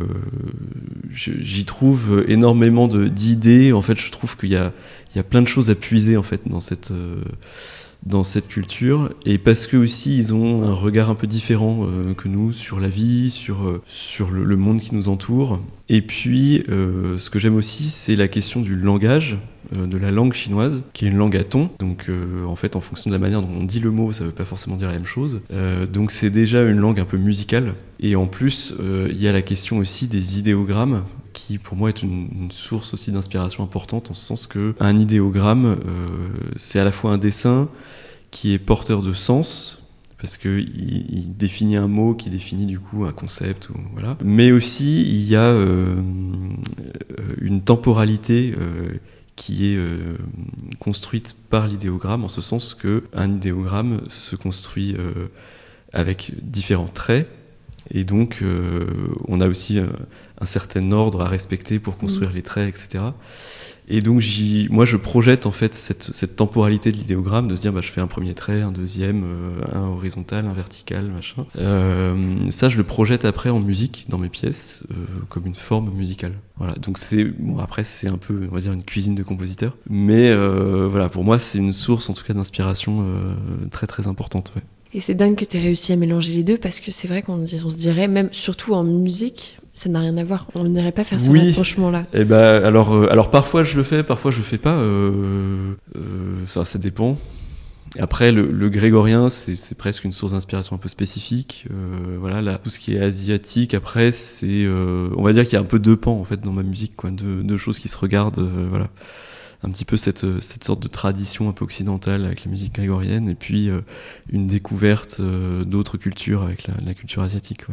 j'y 1.10 1.66
trouve 1.66 2.24
énormément 2.28 2.88
d'idées. 2.88 3.74
En 3.74 3.82
fait, 3.82 4.00
je 4.00 4.12
trouve 4.12 4.38
qu'il 4.38 4.50
y 4.50 4.56
a, 4.56 4.72
il 5.18 5.22
y 5.22 5.22
a 5.22 5.24
plein 5.24 5.42
de 5.42 5.48
choses 5.48 5.72
à 5.72 5.76
puiser 5.76 6.16
en 6.16 6.22
fait 6.22 6.42
dans 6.46 6.62
cette 6.62 6.92
euh, 6.92 7.24
dans 8.06 8.24
cette 8.24 8.48
culture 8.48 9.10
et 9.26 9.40
parce 9.40 9.66
que 9.66 9.76
aussi 9.76 10.16
ils 10.16 10.32
ont 10.32 10.62
un 10.62 10.76
regard 10.76 11.10
un 11.10 11.16
peu 11.16 11.26
différent 11.26 11.88
euh, 11.88 12.14
que 12.14 12.28
nous 12.28 12.54
sur 12.54 12.80
la 12.80 12.88
vie, 12.88 13.32
sur, 13.32 13.68
euh, 13.68 13.82
sur 13.88 14.30
le, 14.30 14.56
monde 14.56 14.80
qui 14.80 14.94
nous 14.94 15.10
entoure. 15.10 15.60
Et 15.90 16.04
puis 16.04 16.64
ce 16.68 17.30
que 17.32 17.40
j'aime 17.40 17.56
aussi 17.56 17.90
c'est 17.90 18.16
la 18.16 18.28
question 18.28 18.62
du 18.62 18.76
langage, 18.76 19.40
de 19.72 19.98
la 19.98 20.12
langue 20.12 20.34
chinoise, 20.34 20.84
qui 20.94 21.06
est 21.06 21.08
une 21.08 21.18
langue 21.18 21.36
à 21.36 21.44
ton. 21.44 21.72
Donc 21.80 22.12
en 22.46 22.56
fait 22.56 22.76
en 22.76 22.82
fonction 22.82 23.10
de 23.10 23.16
la 23.16 23.20
manière 23.20 23.42
dont 23.42 23.50
on 23.60 23.64
dit 23.64 23.80
le 23.80 23.90
mot, 23.90 24.14
ça 24.14 24.26
veut 24.26 24.32
pas 24.32 24.46
forcément 24.46 24.76
dire 24.76 24.88
la 24.88 24.94
même 24.94 25.06
chose. 25.06 25.42
donc 25.92 26.12
c'est 26.12 26.30
déjà 26.30 26.62
une 26.62 26.78
langue 26.78 27.00
un 27.00 27.06
peu 27.06 27.18
musicale. 27.18 27.74
Et 28.00 28.16
en 28.16 28.28
plus 28.28 28.76
il 29.10 29.20
y 29.20 29.28
a 29.28 29.32
la 29.32 29.42
question 29.42 29.78
aussi 29.78 30.08
des 30.08 30.38
idéogrammes 30.38 31.04
qui 31.38 31.60
pour 31.60 31.78
moi 31.78 31.90
est 31.90 32.02
une, 32.02 32.50
source 32.50 32.96
aussi 32.96 33.12
d'inspiration 33.12 33.64
importante 33.64 34.10
en 34.10 34.16
ce 34.16 34.26
sens 34.26 34.48
que 34.48 34.74
un 34.80 34.98
idéogramme 34.98 35.66
euh, 35.66 36.08
c'est 36.56 36.80
à 36.80 36.84
la 36.84 36.92
fois 36.92 37.12
un 37.12 37.20
dessin 37.20 37.70
qui 38.32 38.54
est 38.54 38.58
porteur 38.58 39.04
de 39.04 39.14
sens 39.14 39.84
parce 40.20 40.36
que 40.36 40.58
il, 40.58 41.38
définit 41.38 41.76
un 41.76 41.88
mot 41.88 42.16
qui 42.16 42.32
définit 42.32 42.66
du 42.66 42.80
coup 42.80 43.06
un 43.06 43.12
concept 43.12 43.70
voilà. 43.94 44.18
Mais 44.26 44.52
aussi 44.52 45.04
il 45.04 45.30
y 45.30 45.36
a 45.36 45.44
euh, 45.44 45.96
une 47.40 47.62
temporalité 47.62 48.56
euh, 48.58 48.98
qui 49.36 49.72
est 49.72 49.80
construite 50.80 51.36
par 51.52 51.68
l'idéogramme, 51.68 52.24
en 52.24 52.30
ce 52.30 52.42
sens 52.42 52.74
que 52.74 53.04
un 53.14 53.32
idéogramme 53.36 54.02
se 54.10 54.36
construit 54.36 54.96
avec 55.94 56.34
différents 56.42 56.88
traits, 56.88 57.30
et 57.92 58.04
donc 58.04 58.44
on 59.28 59.42
a 59.42 59.48
aussi 59.48 59.80
un 59.80 60.46
certain 60.46 60.92
ordre 60.92 61.22
à 61.22 61.28
respecter 61.28 61.80
pour 61.80 61.98
construire 61.98 62.32
mmh. 62.32 62.36
les 62.36 62.42
traits, 62.42 62.70
etc. 62.70 63.04
Et 63.90 64.02
donc, 64.02 64.22
moi, 64.70 64.86
je 64.86 64.98
projette 64.98 65.46
en 65.46 65.52
fait 65.52 65.74
cette, 65.74 66.14
cette 66.14 66.36
temporalité 66.36 66.92
de 66.92 66.98
l'idéogramme, 66.98 67.48
de 67.48 67.56
se 67.56 67.62
dire, 67.62 67.72
bah, 67.72 67.80
je 67.82 67.90
fais 67.90 68.02
un 68.02 68.08
premier 68.08 68.34
trait, 68.34 68.62
un 68.62 68.72
deuxième, 68.72 69.24
euh, 69.24 69.62
un 69.72 69.88
horizontal, 69.88 70.46
un 70.46 70.54
vertical, 70.54 71.06
machin. 71.06 71.46
Euh, 71.58 72.52
ça, 72.52 72.68
je 72.68 72.76
le 72.76 72.84
projette 72.84 73.24
après 73.24 73.50
en 73.50 73.62
musique 73.62 74.08
dans 74.10 74.18
mes 74.18 74.28
pièces, 74.28 74.84
euh, 74.92 74.96
comme 75.30 75.46
une 75.46 75.56
forme 75.56 75.90
musicale. 75.92 76.34
Voilà. 76.58 76.74
Donc 76.74 76.98
c'est 76.98 77.24
bon. 77.24 77.60
Après, 77.60 77.86
c'est 77.86 78.10
un 78.10 78.18
peu, 78.18 78.48
on 78.52 78.56
va 78.56 78.60
dire, 78.60 78.74
une 78.74 78.84
cuisine 78.84 79.16
de 79.16 79.24
compositeur. 79.24 79.78
Mais 79.90 80.32
euh, 80.32 80.88
voilà, 80.90 81.08
pour 81.08 81.24
moi, 81.24 81.40
c'est 81.40 81.58
une 81.58 81.74
source, 81.74 82.10
en 82.10 82.14
tout 82.14 82.26
cas, 82.26 82.34
d'inspiration 82.34 83.06
euh, 83.06 83.36
très 83.72 83.88
très 83.88 84.08
importante. 84.08 84.52
Ouais. 84.56 84.64
Et 84.94 85.02
c'est 85.02 85.16
dingue 85.16 85.36
que 85.36 85.46
tu 85.46 85.58
aies 85.58 85.62
réussi 85.62 85.92
à 85.92 85.96
mélanger 85.96 86.34
les 86.34 86.44
deux 86.44 86.58
parce 86.58 86.80
que 86.80 86.92
c'est 86.92 87.08
vrai 87.08 87.22
qu'on 87.22 87.42
on 87.42 87.48
se 87.48 87.78
dirait, 87.78 88.08
même 88.08 88.30
surtout 88.32 88.74
en 88.74 88.84
musique, 88.84 89.58
ça 89.78 89.90
n'a 89.90 90.00
rien 90.00 90.18
à 90.18 90.24
voir. 90.24 90.48
On 90.56 90.64
n'irait 90.64 90.92
pas 90.92 91.04
faire 91.04 91.22
ce 91.22 91.30
rapprochement-là. 91.30 92.06
Et 92.14 92.22
eh 92.22 92.26
ben, 92.26 92.64
alors, 92.64 92.94
euh, 92.94 93.12
alors 93.12 93.30
parfois 93.30 93.64
je 93.64 93.78
le 93.78 93.84
fais, 93.84 94.02
parfois 94.02 94.32
je 94.32 94.38
le 94.38 94.44
fais 94.44 94.58
pas. 94.58 94.74
Euh, 94.74 95.76
euh, 95.96 96.00
ça, 96.48 96.66
ça 96.66 96.80
dépend. 96.80 97.18
Après, 98.00 98.32
le, 98.32 98.70
grégorien, 98.70 99.30
c'est 99.30 99.78
presque 99.78 100.04
une 100.04 100.12
source 100.12 100.34
d'inspiration 100.34 100.76
un 100.76 100.80
peu 100.80 100.90
spécifique. 100.90 101.66
voilà, 102.20 102.42
là, 102.42 102.60
tout 102.62 102.70
ce 102.70 102.80
qui 102.80 102.96
est 102.96 103.00
asiatique, 103.00 103.74
après, 103.74 104.12
c'est, 104.12 104.68
on 104.68 105.24
va 105.24 105.32
dire 105.32 105.46
qu'il 105.46 105.54
y 105.54 105.56
a 105.56 105.62
un 105.62 105.64
peu 105.64 105.80
deux 105.80 105.96
pans 105.96 106.20
en 106.20 106.26
fait 106.26 106.42
dans 106.42 106.52
ma 106.52 106.64
musique, 106.64 106.96
quoi, 106.96 107.12
deux, 107.12 107.44
deux 107.44 107.58
choses 107.58 107.80
qui 107.80 107.88
se 107.88 107.98
regardent. 107.98 108.46
voilà, 108.70 108.90
un 109.64 109.70
petit 109.70 109.86
peu 109.86 109.98
cette, 109.98 110.40
cette 110.40 110.64
sorte 110.64 110.82
de 110.82 110.88
tradition 110.88 111.50
un 111.50 111.54
peu 111.54 111.66
occidentale 111.66 112.26
avec 112.26 112.46
la 112.46 112.52
musique 112.52 112.76
grégorienne, 112.76 113.28
et 113.30 113.36
puis 113.36 113.70
une 114.30 114.48
découverte 114.48 115.22
d'autres 115.22 115.98
cultures 115.98 116.44
avec 116.44 116.68
la, 116.68 116.94
culture 116.94 117.24
asiatique. 117.24 117.66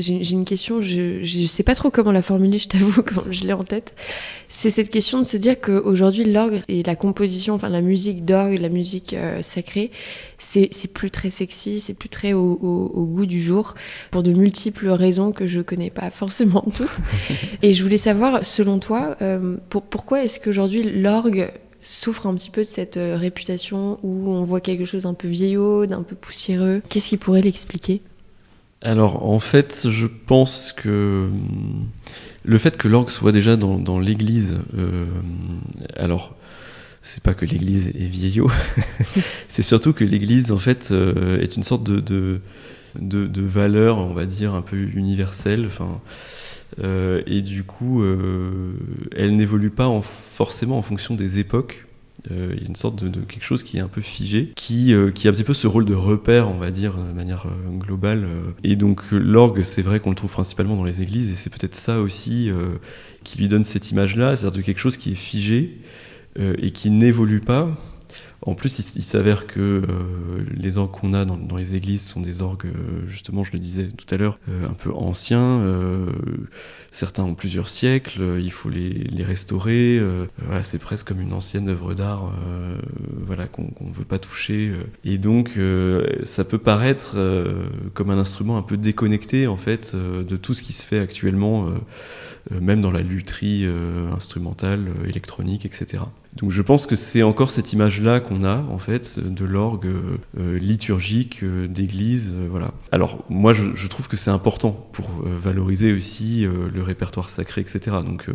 J'ai 0.00 0.32
une 0.32 0.44
question, 0.44 0.80
je 0.80 1.20
ne 1.20 1.46
sais 1.46 1.62
pas 1.62 1.74
trop 1.74 1.90
comment 1.90 2.12
la 2.12 2.22
formuler, 2.22 2.58
je 2.58 2.68
t'avoue, 2.68 3.02
quand 3.14 3.24
je 3.30 3.44
l'ai 3.44 3.52
en 3.52 3.62
tête. 3.62 3.94
C'est 4.48 4.70
cette 4.70 4.90
question 4.90 5.18
de 5.18 5.24
se 5.24 5.36
dire 5.36 5.60
qu'aujourd'hui, 5.60 6.24
l'orgue 6.24 6.60
et 6.68 6.82
la 6.82 6.96
composition, 6.96 7.54
enfin 7.54 7.68
la 7.68 7.80
musique 7.80 8.24
d'orgue, 8.24 8.60
la 8.60 8.68
musique 8.68 9.14
euh, 9.14 9.42
sacrée, 9.42 9.90
c'est 10.38 10.70
plus 10.92 11.10
très 11.10 11.30
sexy, 11.30 11.80
c'est 11.80 11.94
plus 11.94 12.08
très 12.08 12.32
au, 12.32 12.56
goût 12.56 13.26
du 13.26 13.42
jour, 13.42 13.74
pour 14.10 14.22
de 14.22 14.32
multiples 14.32 14.88
raisons 14.88 15.32
que 15.32 15.46
je 15.46 15.60
connais 15.60 15.90
pas 15.90 16.10
forcément 16.10 16.64
toutes. 16.74 16.88
et 17.62 17.72
je 17.72 17.82
voulais 17.82 17.98
savoir, 17.98 18.44
selon 18.44 18.78
toi, 18.78 19.16
euh, 19.22 19.56
pourquoi 19.68 20.24
est-ce 20.24 20.40
qu'aujourd'hui 20.40 20.82
l'orgue 20.82 21.50
souffre 21.80 22.26
un 22.26 22.34
petit 22.34 22.50
peu 22.50 22.62
de 22.62 22.68
cette 22.68 22.96
euh, 22.96 23.16
réputation 23.16 23.98
où 24.02 24.30
on 24.30 24.42
voit 24.44 24.60
quelque 24.60 24.84
chose 24.84 25.02
d'un 25.02 25.14
peu 25.14 25.28
vieillot, 25.28 25.86
d'un 25.86 26.02
peu 26.02 26.16
poussiéreux? 26.16 26.82
Qu'est-ce 26.88 27.08
qui 27.08 27.16
pourrait 27.16 27.42
l'expliquer? 27.42 28.02
Alors 28.82 29.28
en 29.28 29.40
fait, 29.40 29.88
je 29.90 30.06
pense 30.06 30.72
que 30.72 31.28
le 32.44 32.58
fait 32.58 32.76
que 32.76 32.86
l'orgue 32.86 33.10
soit 33.10 33.32
déjà 33.32 33.56
dans, 33.56 33.98
l'église, 33.98 34.58
euh, 34.76 35.06
alors 35.96 36.36
c'est 37.02 37.22
pas 37.22 37.34
que 37.34 37.44
l'église 37.44 37.88
est 37.88 38.08
vieillot, 38.08 38.50
c'est 39.48 39.62
surtout 39.62 39.92
que 39.92 40.04
l'église 40.04 40.52
en 40.52 40.58
fait 40.58 40.90
euh, 40.92 41.40
est 41.40 41.56
une 41.56 41.62
sorte 41.64 41.82
de, 41.82 42.40
de, 43.00 43.42
valeur, 43.42 43.98
on 43.98 44.14
va 44.14 44.26
dire, 44.26 44.54
un 44.54 44.62
peu 44.62 44.76
universelle. 44.76 45.66
Enfin, 45.66 46.00
euh, 46.82 47.22
et 47.26 47.42
du 47.42 47.64
coup, 47.64 48.04
elle 49.16 49.36
n'évolue 49.36 49.70
pas 49.70 49.90
forcément 50.02 50.78
en 50.78 50.82
fonction 50.82 51.14
des 51.14 51.40
époques. 51.40 51.87
Euh, 52.30 52.52
il 52.54 52.62
y 52.62 52.64
a 52.64 52.68
une 52.68 52.76
sorte 52.76 53.04
de, 53.04 53.20
quelque 53.20 53.44
chose 53.44 53.62
qui 53.62 53.78
est 53.78 53.80
un 53.80 53.88
peu 53.88 54.00
figé, 54.00 54.52
qui, 54.56 54.92
euh, 54.92 55.10
qui 55.10 55.28
a 55.28 55.30
un 55.30 55.34
petit 55.34 55.44
peu 55.44 55.54
ce 55.54 55.66
rôle 55.66 55.84
de 55.84 55.94
repère, 55.94 56.48
on 56.48 56.58
va 56.58 56.70
dire, 56.70 56.94
de 56.94 57.12
manière 57.12 57.46
euh, 57.46 57.78
globale. 57.78 58.26
Et 58.64 58.76
donc 58.76 59.02
l'orgue, 59.10 59.62
c'est 59.62 59.82
vrai 59.82 60.00
qu'on 60.00 60.10
le 60.10 60.16
trouve 60.16 60.30
principalement 60.30 60.76
dans 60.76 60.84
les 60.84 61.00
églises, 61.02 61.30
et 61.30 61.36
c'est 61.36 61.50
peut-être 61.50 61.74
ça 61.74 62.00
aussi 62.00 62.50
qui 63.24 63.38
lui 63.38 63.48
donne 63.48 63.64
cette 63.64 63.90
image-là, 63.90 64.36
c'est-à-dire 64.36 64.58
de 64.58 64.62
quelque 64.62 64.78
chose 64.78 64.96
qui 64.96 65.12
est 65.12 65.16
figé 65.16 65.78
et 66.36 66.70
qui 66.70 66.90
n'évolue 66.90 67.40
pas. 67.40 67.76
En 68.42 68.54
plus, 68.54 68.78
il, 68.94 69.02
s'avère 69.02 69.48
que 69.48 69.58
euh, 69.60 69.82
les 70.54 70.76
orgues 70.76 70.92
qu'on 70.92 71.12
a 71.12 71.24
dans, 71.24 71.56
les 71.56 71.74
églises 71.74 72.06
sont 72.06 72.20
des 72.20 72.40
orgues, 72.40 72.66
euh, 72.66 73.08
justement, 73.08 73.42
je 73.42 73.52
le 73.52 73.58
disais 73.58 73.88
tout 73.88 74.06
à 74.14 74.16
l'heure, 74.16 74.38
euh, 74.48 74.68
un 74.68 74.74
peu 74.74 74.92
anciens. 74.92 75.64
certains 76.92 77.24
ont 77.24 77.34
plusieurs 77.34 77.68
siècles, 77.68 78.38
il 78.40 78.52
faut 78.52 78.70
les, 78.70 79.24
restaurer. 79.24 80.00
voilà, 80.46 80.62
c'est 80.62 80.78
presque 80.78 81.08
comme 81.08 81.20
une 81.20 81.32
ancienne 81.32 81.68
œuvre 81.68 81.94
d'art 81.94 82.32
voilà, 83.26 83.46
qu'on 83.46 83.62
ne 83.62 83.92
veut 83.92 84.04
pas 84.04 84.18
toucher. 84.18 84.72
Et 85.04 85.18
donc, 85.18 85.58
ça 86.22 86.44
peut 86.44 86.58
paraître 86.58 87.16
comme 87.94 88.10
un 88.10 88.18
instrument 88.18 88.56
un 88.56 88.62
peu 88.62 88.76
déconnecté, 88.76 89.46
en 89.48 89.56
fait, 89.56 89.94
de 89.96 90.36
tout 90.36 90.54
ce 90.54 90.62
qui 90.62 90.72
se 90.72 90.86
fait 90.86 91.00
actuellement, 91.00 91.72
même 92.50 92.80
dans 92.80 92.90
la 92.90 93.02
lutherie 93.02 93.66
instrumentale, 94.12 94.90
électronique, 95.06 95.66
etc. 95.66 96.00
Donc 96.38 96.52
je 96.52 96.62
pense 96.62 96.86
que 96.86 96.94
c'est 96.94 97.22
encore 97.22 97.50
cette 97.50 97.72
image-là 97.72 98.20
qu'on 98.20 98.44
a 98.44 98.58
en 98.70 98.78
fait 98.78 99.18
de 99.18 99.44
l'orgue 99.44 99.88
euh, 100.38 100.58
liturgique 100.58 101.42
euh, 101.42 101.66
d'église, 101.66 102.32
euh, 102.32 102.46
voilà. 102.48 102.72
Alors 102.92 103.24
moi 103.28 103.54
je, 103.54 103.88
trouve 103.88 104.06
que 104.06 104.16
c'est 104.16 104.30
important 104.30 104.72
pour 104.92 105.10
valoriser 105.24 105.92
aussi 105.94 106.46
le 106.46 106.82
répertoire 106.82 107.30
sacré, 107.30 107.62
etc. 107.62 107.96
Donc 108.04 108.28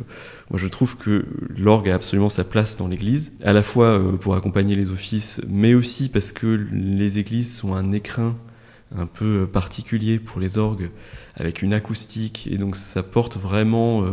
moi 0.50 0.60
je 0.60 0.68
trouve 0.68 0.98
que 0.98 1.26
l'orgue 1.56 1.90
a 1.90 1.96
absolument 1.96 2.30
sa 2.30 2.44
place 2.44 2.76
dans 2.76 2.88
l'église, 2.88 3.34
à 3.44 3.54
la 3.54 3.62
fois 3.62 4.02
pour 4.20 4.36
accompagner 4.36 4.76
les 4.76 4.90
offices, 4.90 5.40
mais 5.48 5.76
aussi 5.76 6.10
parce 6.10 6.32
que 6.32 6.48
les 6.72 7.20
églises 7.20 7.56
sont 7.56 7.76
un 7.76 7.92
écrin 7.92 8.36
un 8.98 9.06
peu 9.06 9.48
particulier 9.52 10.20
pour 10.20 10.40
les 10.40 10.58
orgues 10.58 10.90
avec 11.36 11.62
une 11.62 11.74
acoustique, 11.74 12.48
et 12.52 12.58
donc 12.58 12.76
ça 12.76 13.02
porte 13.02 13.38
vraiment 13.38 14.04
euh, 14.04 14.08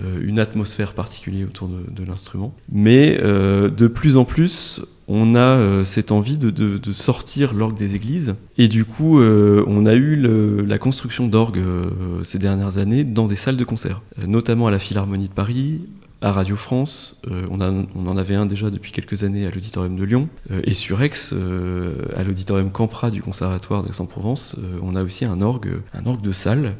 euh, 0.00 0.20
une 0.20 0.38
atmosphère 0.38 0.92
particulière 0.92 1.46
autour 1.48 1.68
de, 1.68 2.04
l'instrument. 2.04 2.54
Mais 2.70 3.18
euh, 3.22 3.70
de 3.70 3.86
plus 3.86 4.16
en 4.16 4.24
plus, 4.24 4.82
on 5.08 5.34
a 5.36 5.84
cette 5.84 6.10
envie 6.10 6.36
de, 6.36 6.92
sortir 6.92 7.54
l'orgue 7.54 7.76
des 7.76 7.94
églises. 7.94 8.34
Et 8.58 8.66
du 8.66 8.84
coup, 8.84 9.20
on 9.20 9.86
a 9.86 9.94
eu 9.94 10.16
la 10.66 10.78
construction 10.78 11.28
d'orgues 11.28 11.62
ces 12.24 12.40
dernières 12.40 12.78
années 12.78 13.04
dans 13.04 13.28
des 13.28 13.36
salles 13.36 13.56
de 13.56 13.62
concert, 13.62 14.02
notamment 14.26 14.66
à 14.66 14.72
la 14.72 14.80
Philharmonie 14.80 15.28
de 15.28 15.32
Paris, 15.32 15.82
à 16.22 16.32
Radio 16.32 16.56
France, 16.56 17.20
on, 17.50 17.60
on, 17.60 18.06
en 18.06 18.16
avait 18.16 18.34
un 18.34 18.46
déjà 18.46 18.70
depuis 18.70 18.92
quelques 18.92 19.22
années 19.22 19.46
à 19.46 19.50
l'Auditorium 19.50 19.96
de 19.96 20.04
Lyon, 20.04 20.28
et 20.64 20.74
sur 20.74 21.02
Aix, 21.02 21.10
à 22.16 22.24
l'Auditorium 22.24 22.70
Campra 22.70 23.10
du 23.10 23.22
Conservatoire 23.22 23.82
d'Aix-en-Provence, 23.82 24.56
on 24.82 24.96
a 24.96 25.02
aussi 25.02 25.24
un 25.24 25.36
un 25.36 25.42
orgue 26.06 26.22
de 26.22 26.32
salle 26.32 26.74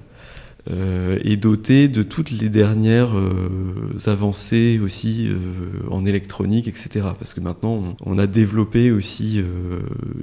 euh, 0.68 1.18
et 1.23 1.37
doté 1.37 1.87
de 1.87 2.02
toutes 2.02 2.32
les 2.32 2.49
dernières 2.49 3.16
euh, 3.16 3.96
avancées 4.06 4.80
aussi 4.82 5.28
euh, 5.28 5.37
en 5.90 6.04
électronique, 6.04 6.66
etc. 6.66 7.06
Parce 7.16 7.35
que 7.35 7.40
maintenant, 7.40 7.96
on, 8.04 8.18
a 8.18 8.26
développé 8.26 8.90
aussi 8.90 9.42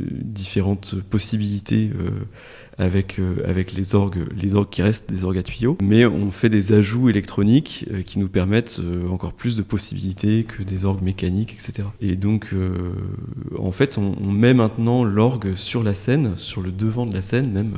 différentes 0.10 0.96
possibilités 1.10 1.92
avec, 2.80 3.20
avec 3.46 3.74
les 3.74 3.94
orgues, 3.94 4.26
les 4.36 4.56
orgues 4.56 4.70
qui 4.70 4.82
restent 4.82 5.10
des 5.10 5.24
orgues 5.24 5.38
à 5.38 5.44
tuyaux, 5.44 5.78
mais 5.82 6.08
on 6.08 6.32
fait 6.32 6.50
des 6.50 6.74
ajouts 6.74 7.08
électroniques 7.08 7.86
qui 8.08 8.18
nous 8.18 8.30
permettent 8.30 8.82
encore 9.10 9.34
plus 9.34 9.56
de 9.56 9.62
possibilités 9.62 10.44
que 10.44 10.64
des 10.64 10.86
orgues 10.86 11.04
mécaniques, 11.04 11.54
etc. 11.54 11.88
Et 12.02 12.16
donc, 12.16 12.56
en 13.58 13.72
fait, 13.72 14.00
on, 14.00 14.16
on 14.20 14.32
met 14.32 14.56
maintenant 14.56 15.04
l'orgue 15.04 15.56
sur 15.56 15.84
la 15.84 15.94
scène, 15.94 16.36
sur 16.36 16.62
le 16.62 16.72
devant 16.72 17.06
de 17.06 17.14
la 17.14 17.22
scène 17.22 17.52
même. 17.52 17.74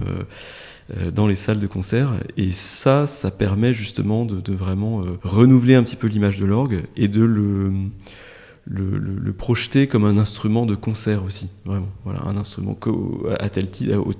Euh, 0.94 1.10
dans 1.10 1.25
les 1.25 1.36
salles 1.36 1.60
de 1.60 1.65
concert. 1.65 2.13
Et 2.38 2.51
ça, 2.51 3.08
ça 3.08 3.32
permet 3.32 3.74
justement 3.74 4.24
de, 4.24 4.54
vraiment 4.54 5.01
euh, 5.01 5.18
renouveler 5.24 5.74
un 5.74 5.82
petit 5.82 5.96
peu 5.96 6.06
l'image 6.06 6.38
de 6.38 6.46
l'orgue 6.46 6.84
et 6.96 7.08
de 7.08 7.24
le, 7.24 7.74
projeter 9.36 9.88
comme 9.88 10.06
un 10.06 10.20
instrument 10.20 10.68
de 10.68 10.75
concert 10.75 11.24
aussi. 11.24 11.50
Vraiment, 11.65 11.89
voilà, 12.04 12.22
un 12.27 12.38
instrument 12.38 12.77
à 13.39 13.50
tel 13.50 13.68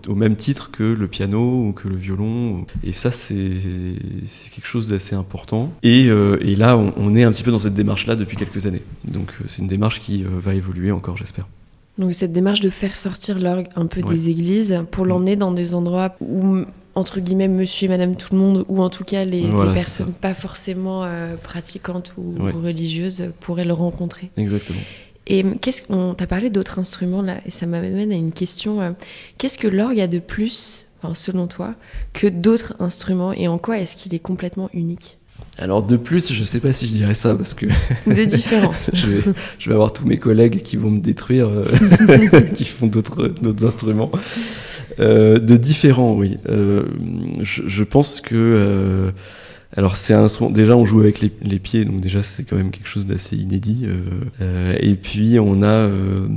au, 0.08 0.16
même 0.16 0.36
titre 0.36 0.72
que 0.72 0.84
le 0.84 1.08
piano 1.08 1.68
ou 1.68 1.72
que 1.72 1.88
le 1.88 1.98
violon. 1.98 2.66
Et 2.84 2.94
ça, 2.94 3.12
c'est 3.12 3.38
quelque 4.52 4.66
chose 4.66 4.90
d'assez 4.90 5.14
important. 5.14 5.72
Et, 5.84 6.08
euh, 6.10 6.40
là, 6.58 6.78
on, 6.78 7.16
est 7.16 7.24
un 7.24 7.32
petit 7.32 7.44
peu 7.44 7.52
dans 7.52 7.60
cette 7.60 7.76
démarche-là 7.76 8.16
depuis 8.16 8.38
quelques 8.38 8.66
années. 8.66 8.82
Donc, 9.04 9.36
c'est 9.46 9.62
une 9.62 9.68
démarche 9.68 10.02
qui 10.02 10.24
va 10.24 10.56
évoluer 10.56 10.92
encore, 10.92 11.16
j'espère. 11.16 11.46
Donc 11.98 12.14
cette 12.14 12.34
démarche 12.34 12.60
de 12.60 12.70
faire 12.70 12.96
sortir 12.96 13.40
l'orgue 13.40 13.68
un 13.76 13.86
peu 13.86 14.02
des 14.02 14.30
églises 14.30 14.82
pour 14.92 15.06
l'emmener 15.06 15.36
dans 15.36 15.52
des 15.52 15.74
endroits 15.74 16.16
où 16.20 16.60
entre 16.94 17.20
guillemets 17.20 17.48
monsieur 17.48 17.86
et 17.86 17.90
madame 17.90 18.16
tout 18.16 18.34
le 18.34 18.40
monde 18.40 18.66
ou 18.68 18.82
en 18.82 18.90
tout 18.90 19.04
cas 19.04 19.24
les, 19.24 19.50
personnes 19.74 20.14
pas 20.14 20.34
forcément 20.34 21.04
euh, 21.04 21.36
pratiquantes 21.36 22.14
ou, 22.18 22.36
religieuses 22.40 23.32
pourraient 23.40 23.66
le 23.66 23.74
rencontrer. 23.74 24.30
Exactement. 24.38 24.80
Et 25.28 25.44
qu'est-ce 25.62 25.82
qu'on 25.84 26.14
t'a 26.14 26.28
parlé 26.28 26.50
d'autres 26.50 26.80
instruments 26.80 27.22
là 27.22 27.38
et 27.46 27.52
ça 27.52 27.66
m'amène 27.66 28.12
à 28.12 28.16
une 28.16 28.34
question 28.34 28.82
euh, 28.82 28.92
qu'est-ce 29.38 29.58
que 29.58 29.68
l'orgue 29.68 30.00
a 30.00 30.08
de 30.08 30.20
plus 30.20 30.88
selon 31.14 31.46
toi 31.46 31.76
que 32.14 32.28
d'autres 32.28 32.74
instruments 32.80 33.32
et 33.32 33.48
en 33.48 33.60
quoi 33.60 33.78
est-ce 33.78 33.96
qu'il 33.96 34.16
est 34.16 34.20
complètement 34.20 34.70
unique? 34.74 35.20
Alors 35.58 35.84
de 35.84 35.96
plus, 35.96 36.34
je 36.34 36.44
sais 36.44 36.60
pas 36.60 36.74
si 36.74 36.86
je 36.88 36.94
dirais 36.94 37.14
ça 37.14 37.34
parce 37.34 37.54
que 37.54 37.66
de 38.08 38.26
différent. 38.26 38.74
je, 38.94 39.08
vais, 39.08 39.34
je, 39.58 39.70
vais, 39.70 39.74
avoir 39.74 39.94
tous 39.94 40.06
mes 40.06 40.18
collègues 40.18 40.62
qui 40.62 40.76
vont 40.76 40.92
me 40.92 41.00
détruire, 41.00 41.50
qui 42.56 42.66
font 42.66 42.88
d'autres 42.88 43.66
instruments. 43.66 44.12
Euh, 45.00 45.40
de 45.40 45.58
différents, 45.58 46.14
oui. 46.14 46.38
Euh, 46.50 46.84
je, 47.42 47.64
je, 47.68 47.84
pense 47.84 48.22
que 48.22 48.36
euh, 48.36 49.12
alors 49.78 49.98
c'est 49.98 50.14
un 50.14 50.28
déjà 50.50 50.76
on 50.78 50.86
joue 50.86 51.02
avec 51.02 51.20
les, 51.20 51.32
les 51.42 51.60
pieds 51.60 51.86
donc 51.86 52.00
déjà 52.00 52.24
c'est 52.24 52.44
quand 52.44 52.56
même 52.56 52.72
quelque 52.72 52.88
chose 52.88 53.06
d'assez 53.06 53.36
inédit 53.36 53.84
euh, 53.84 54.00
euh, 54.42 54.76
et 54.80 54.96
puis 54.96 55.38
on 55.40 55.62
a 55.64 55.68
euh, 55.68 56.28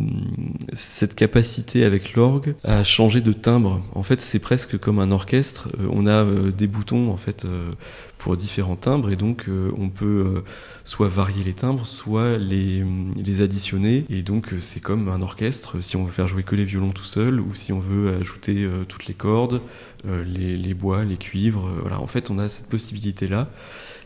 cette 0.72 1.14
capacité 1.14 1.84
avec 1.84 2.14
l'orgue 2.14 2.54
à 2.64 2.82
changer 2.82 3.20
de 3.20 3.32
timbre 3.32 3.82
en 3.94 4.02
fait 4.02 4.20
c'est 4.20 4.40
presque 4.40 4.76
comme 4.78 4.98
un 4.98 5.12
orchestre 5.12 5.68
on 5.90 6.06
a 6.06 6.26
des 6.56 6.66
boutons 6.66 7.10
en 7.10 7.16
fait 7.16 7.46
pour 8.18 8.36
différents 8.36 8.76
timbres 8.76 9.10
et 9.10 9.16
donc 9.16 9.46
on 9.76 9.88
peut 9.88 10.42
soit 10.84 11.08
varier 11.08 11.44
les 11.44 11.54
timbres 11.54 11.86
soit 11.86 12.36
les, 12.36 12.84
les 13.16 13.42
additionner 13.42 14.04
et 14.10 14.22
donc 14.22 14.54
c'est 14.60 14.80
comme 14.80 15.08
un 15.08 15.22
orchestre 15.22 15.80
si 15.80 15.96
on 15.96 16.04
veut 16.04 16.12
faire 16.12 16.28
jouer 16.28 16.42
que 16.42 16.56
les 16.56 16.64
violons 16.64 16.90
tout 16.90 17.04
seul 17.04 17.40
ou 17.40 17.54
si 17.54 17.72
on 17.72 17.78
veut 17.78 18.14
ajouter 18.16 18.68
toutes 18.88 19.06
les 19.06 19.14
cordes 19.14 19.60
euh, 20.06 20.22
les, 20.24 20.74
bois, 20.74 21.04
les 21.04 21.16
cuivres. 21.16 21.66
Euh, 21.66 21.80
voilà, 21.80 22.00
en 22.00 22.06
fait, 22.06 22.30
on 22.30 22.38
a 22.38 22.48
cette 22.48 22.66
possibilité-là. 22.66 23.50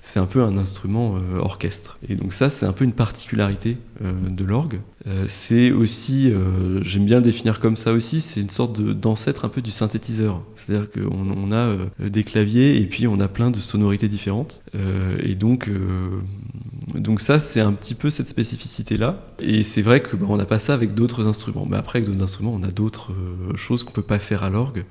C'est 0.01 0.19
un 0.19 0.27
peu 0.27 0.43
un 0.43 0.57
instrument 0.57 1.17
euh, 1.17 1.39
orchestre. 1.39 1.99
Et 2.09 2.15
donc 2.15 2.33
ça, 2.33 2.49
c'est 2.49 2.65
un 2.65 2.73
peu 2.73 2.85
une 2.85 2.93
particularité 2.93 3.77
de 4.01 4.45
l'orgue. 4.45 4.81
c'est 5.29 5.71
aussi, 5.71 6.33
j'aime 6.81 7.05
bien 7.05 7.19
le 7.19 7.23
définir 7.23 7.61
comme 7.61 7.77
ça 7.77 7.93
aussi, 7.93 8.21
c'est 8.21 8.41
une 8.41 8.51
sorte 8.51 8.81
d'ancêtre 8.81 9.45
un 9.45 9.49
peu 9.49 9.63
du 9.63 9.71
synthétiseur. 9.71 10.43
C'est-à-dire 10.57 10.91
qu'on 10.91 11.31
on 11.31 11.53
a 11.53 11.77
des 12.01 12.25
claviers 12.25 12.81
et 12.81 12.87
puis 12.87 13.07
on 13.07 13.21
a 13.21 13.29
plein 13.29 13.53
de 13.53 13.61
sonorités 13.61 14.02
différentes. 14.09 14.63
et 15.23 15.35
donc, 15.35 15.71
donc 16.95 17.21
ça, 17.21 17.39
c'est 17.39 17.61
un 17.61 17.73
petit 17.73 17.95
peu 17.95 18.11
cette 18.11 18.29
spécificité-là. 18.29 19.27
Et 19.39 19.65
c'est 19.65 19.83
vrai 19.83 20.01
que 20.01 20.17
bah, 20.17 20.27
on 20.29 20.37
n'a 20.37 20.45
pas 20.45 20.59
ça 20.59 20.75
avec 20.75 20.95
d'autres 20.95 21.27
instruments. 21.27 21.67
Mais 21.69 21.77
après, 21.77 21.99
avec 21.99 22.09
d'autres 22.09 22.23
instruments, 22.23 22.53
on 22.55 22.63
a 22.63 22.71
d'autres 22.71 23.13
choses 23.57 23.83
qu'on 23.83 23.93
peut 23.93 24.03
pas 24.03 24.19
faire 24.19 24.43
à 24.43 24.51
l'orgue. 24.51 24.85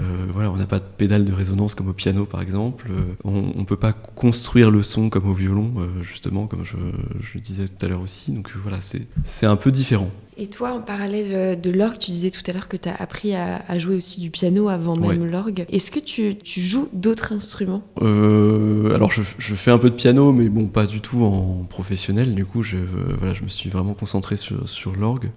Euh, 0.00 0.26
voilà, 0.32 0.50
on 0.50 0.56
n'a 0.56 0.66
pas 0.66 0.80
de 0.80 0.84
pédale 0.84 1.24
de 1.24 1.32
résonance 1.32 1.74
comme 1.74 1.88
au 1.88 1.92
piano 1.92 2.24
par 2.24 2.40
exemple. 2.40 2.88
Euh, 2.90 3.14
on 3.22 3.60
ne 3.60 3.64
peut 3.64 3.76
pas 3.76 3.92
construire 3.92 4.70
le 4.70 4.82
son 4.82 5.08
comme 5.08 5.28
au 5.28 5.34
violon, 5.34 5.72
euh, 5.78 6.02
justement, 6.02 6.46
comme 6.46 6.64
je, 6.64 6.76
je, 7.20 7.34
le 7.34 7.40
disais 7.40 7.68
tout 7.68 7.86
à 7.86 7.88
l'heure 7.88 8.00
aussi. 8.00 8.32
Donc 8.32 8.50
voilà, 8.56 8.78
c'est 8.80 9.46
un 9.46 9.56
peu 9.56 9.70
différent. 9.70 10.10
Et 10.36 10.48
toi, 10.48 10.72
en 10.72 10.80
parallèle 10.80 11.30
euh, 11.32 11.56
de 11.56 11.70
l'orgue, 11.70 11.98
tu 11.98 12.10
disais 12.10 12.30
tout 12.30 12.42
à 12.48 12.52
l'heure 12.52 12.68
que 12.68 12.76
tu 12.76 12.88
as 12.88 12.94
appris 12.94 13.34
à, 13.34 13.78
jouer 13.78 13.96
aussi 13.96 14.20
du 14.20 14.30
piano 14.30 14.68
avant 14.68 14.96
même 14.96 15.24
l'orgue. 15.24 15.64
Est-ce 15.70 15.90
que 15.90 16.00
tu, 16.00 16.36
joues 16.44 16.88
d'autres 16.92 17.32
instruments? 17.32 17.82
Euh, 18.02 18.94
Alors, 18.94 19.10
je, 19.10 19.22
fais 19.54 19.70
un 19.70 19.78
peu 19.78 19.90
de 19.90 19.94
piano, 19.94 20.32
mais 20.32 20.48
bon, 20.48 20.66
pas 20.66 20.86
du 20.86 21.00
tout 21.00 21.22
en 21.22 21.66
professionnel. 21.68 22.34
Du 22.34 22.44
coup, 22.44 22.62
je, 22.62 22.76
euh, 22.76 22.86
voilà, 23.18 23.34
je 23.34 23.42
me 23.42 23.48
suis 23.48 23.70
vraiment 23.70 23.94
concentré 23.94 24.36
sur, 24.36 24.68
sur 24.68 24.92
l'orgue. 24.92 25.30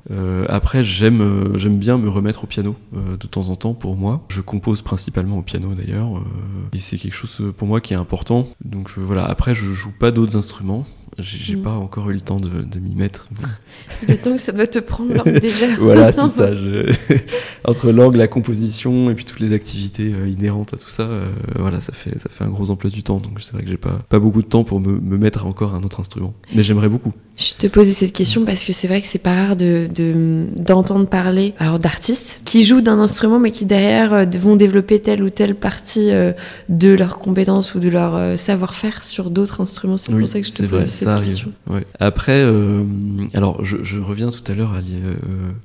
après, 0.48 0.84
j'aime 0.84 1.56
j'aime 1.56 1.78
bien 1.78 1.98
me 1.98 2.10
remettre 2.10 2.44
au 2.44 2.48
piano 2.48 2.76
de 2.94 3.28
temps 3.28 3.50
en 3.50 3.56
temps 3.56 3.74
pour 3.74 3.96
moi. 3.96 4.26
Je 4.30 4.42
compose 4.42 4.82
principalement 4.82 5.38
au 5.38 5.42
piano 5.42 5.74
d'ailleurs. 5.74 6.22
et 6.74 6.80
c'est 6.80 6.98
quelque 6.98 7.14
chose 7.14 7.54
pour 7.56 7.68
moi 7.68 7.82
qui 7.82 7.94
est 7.94 7.98
important. 7.98 8.48
Donc 8.64 8.92
voilà, 8.98 9.26
après, 9.26 9.56
je 9.56 9.66
joue 9.66 9.92
pas 9.98 10.12
d'autres 10.12 10.38
instruments. 10.38 10.86
J'ai 11.20 11.56
mm. 11.56 11.64
pas 11.64 11.72
encore 11.72 12.12
eu 12.12 12.14
le 12.14 12.22
temps 12.22 12.38
de, 12.40 12.62
de 12.62 12.80
m'y 12.80 12.94
mettre. 12.94 13.26
Le 14.08 14.16
temps 14.16 14.34
que 14.34 14.42
ça 14.42 14.52
doit 14.52 14.68
te 14.68 14.78
prendre 14.78 15.24
déjà. 15.40 15.66
voilà, 15.80 16.12
c'est 16.12 16.28
ça. 16.36 16.54
Je... 16.56 16.94
Entre 17.66 17.92
l'orgue, 17.92 18.16
la 18.16 18.28
composition 18.28 19.10
et 19.10 19.16
puis 19.16 19.26
toutes 19.26 19.40
les 19.40 19.54
activités 19.54 20.14
euh, 20.14 20.30
inhérentes 20.30 20.74
à 20.74 20.78
tout 20.78 20.90
ça, 20.90 21.04
euh, 21.04 21.26
voilà, 21.56 21.82
ça 21.82 21.94
fait, 21.94 22.18
ça 22.20 22.30
fait 22.30 22.44
un 22.44 22.50
gros 22.50 22.70
emploi 22.70 22.92
du 22.92 23.02
temps. 23.02 23.18
Donc 23.18 23.42
c'est 23.42 23.54
vrai 23.54 23.64
que 23.64 23.70
j'ai 23.70 23.78
pas, 23.78 24.00
pas 24.10 24.20
beaucoup 24.20 24.44
de 24.44 24.48
temps 24.48 24.64
pour 24.64 24.80
me, 24.80 25.00
me 25.00 25.18
mettre 25.18 25.44
à 25.44 25.46
encore 25.46 25.74
un 25.74 25.82
autre 25.82 26.00
instrument. 26.00 26.34
Mais 26.54 26.62
j'aimerais 26.62 26.90
beaucoup. 26.90 27.14
Je 27.38 27.54
te 27.54 27.68
posais 27.68 27.94
cette 27.94 28.14
question 28.14 28.46
parce 28.46 28.64
que 28.64 28.74
c'est 28.74 28.88
vrai 28.88 29.02
que 29.02 29.08
c'est 29.08 29.18
pas 29.18 29.34
rare 29.34 29.56
de, 29.56 29.88
d'entendre 30.56 31.08
parler 31.08 31.54
alors 31.60 31.80
d'artistes 31.80 32.42
qui 32.46 32.64
jouent 32.64 32.82
d'un 32.82 33.00
instrument 33.00 33.40
mais 33.40 33.52
qui 33.52 33.66
derrière 33.66 34.14
euh, 34.14 34.26
vont 34.40 34.56
développer 34.56 35.00
telle 35.00 35.24
ou 35.24 35.30
telle 35.30 35.56
partie 35.56 36.12
de 36.70 36.90
leurs 36.90 37.18
compétences 37.18 37.74
ou 37.74 37.80
de 37.80 37.90
leur 37.90 38.38
savoir-faire 38.38 39.04
sur 39.04 39.32
d'autres 39.32 39.62
instruments. 39.62 39.98
C'est 39.98 40.12
pour 40.12 40.28
ça 40.28 40.40
que 40.42 40.48
je 40.48 40.52
te 40.52 40.64
pose 40.64 40.86
cette 40.86 41.07
ça 41.08 41.16
arrive. 41.16 41.48
Après, 42.00 42.42
euh, 42.44 42.84
alors 43.34 43.64
je, 43.64 44.00
reviens 44.00 44.30
tout 44.30 44.52
à 44.52 44.56
l'heure 44.56 44.74
à, 44.74 44.80
euh, 44.80 45.16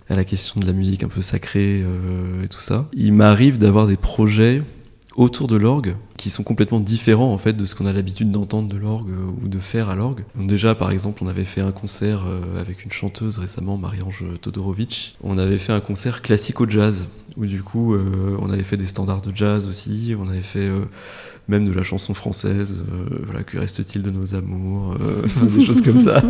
à, 0.08 0.14
la 0.14 0.24
question 0.24 0.60
de 0.60 0.66
la 0.66 0.72
musique 0.72 1.02
un 1.02 1.08
peu 1.08 1.22
sacrée 1.22 1.82
euh, 1.84 2.44
et 2.44 2.48
tout 2.48 2.60
ça. 2.60 2.88
Il 2.92 3.12
m'arrive 3.12 3.58
d'avoir 3.58 3.86
des 3.86 3.96
projets 3.96 4.62
autour 5.16 5.46
de 5.48 5.56
l'orgue 5.56 5.94
qui 6.22 6.30
sont 6.30 6.44
complètement 6.44 6.78
différents 6.78 7.32
en 7.32 7.38
fait 7.38 7.52
de 7.52 7.64
ce 7.64 7.74
qu'on 7.74 7.84
a 7.86 7.92
l'habitude 7.92 8.30
d'entendre 8.30 8.68
de 8.68 8.76
l'orgue 8.76 9.10
ou 9.42 9.48
de 9.48 9.58
faire 9.58 9.88
à 9.88 9.96
l'orgue. 9.96 10.24
Déjà 10.36 10.76
par 10.76 10.92
exemple 10.92 11.24
on 11.24 11.26
avait 11.26 11.44
fait 11.44 11.60
un 11.60 11.72
concert 11.72 12.22
avec 12.60 12.84
une 12.84 12.92
chanteuse 12.92 13.38
récemment 13.38 13.76
Marie-Ange 13.76 14.24
Todorovic. 14.40 15.16
On 15.24 15.36
avait 15.36 15.58
fait 15.58 15.72
un 15.72 15.80
concert 15.80 16.22
classico-jazz 16.22 17.06
où 17.36 17.44
du 17.46 17.64
coup 17.64 17.96
on 17.96 18.52
avait 18.52 18.62
fait 18.62 18.76
des 18.76 18.86
standards 18.86 19.22
de 19.22 19.34
jazz 19.34 19.66
aussi, 19.66 20.14
on 20.16 20.28
avait 20.28 20.42
fait 20.42 20.70
même 21.48 21.66
de 21.66 21.72
la 21.72 21.82
chanson 21.82 22.14
française, 22.14 22.78
euh, 22.80 23.18
voilà, 23.24 23.42
que 23.42 23.58
reste-t-il 23.58 24.02
de 24.02 24.10
nos 24.10 24.34
amours, 24.34 24.94
euh, 25.00 25.46
des 25.56 25.64
choses 25.64 25.82
comme 25.82 25.98
ça. 25.98 26.22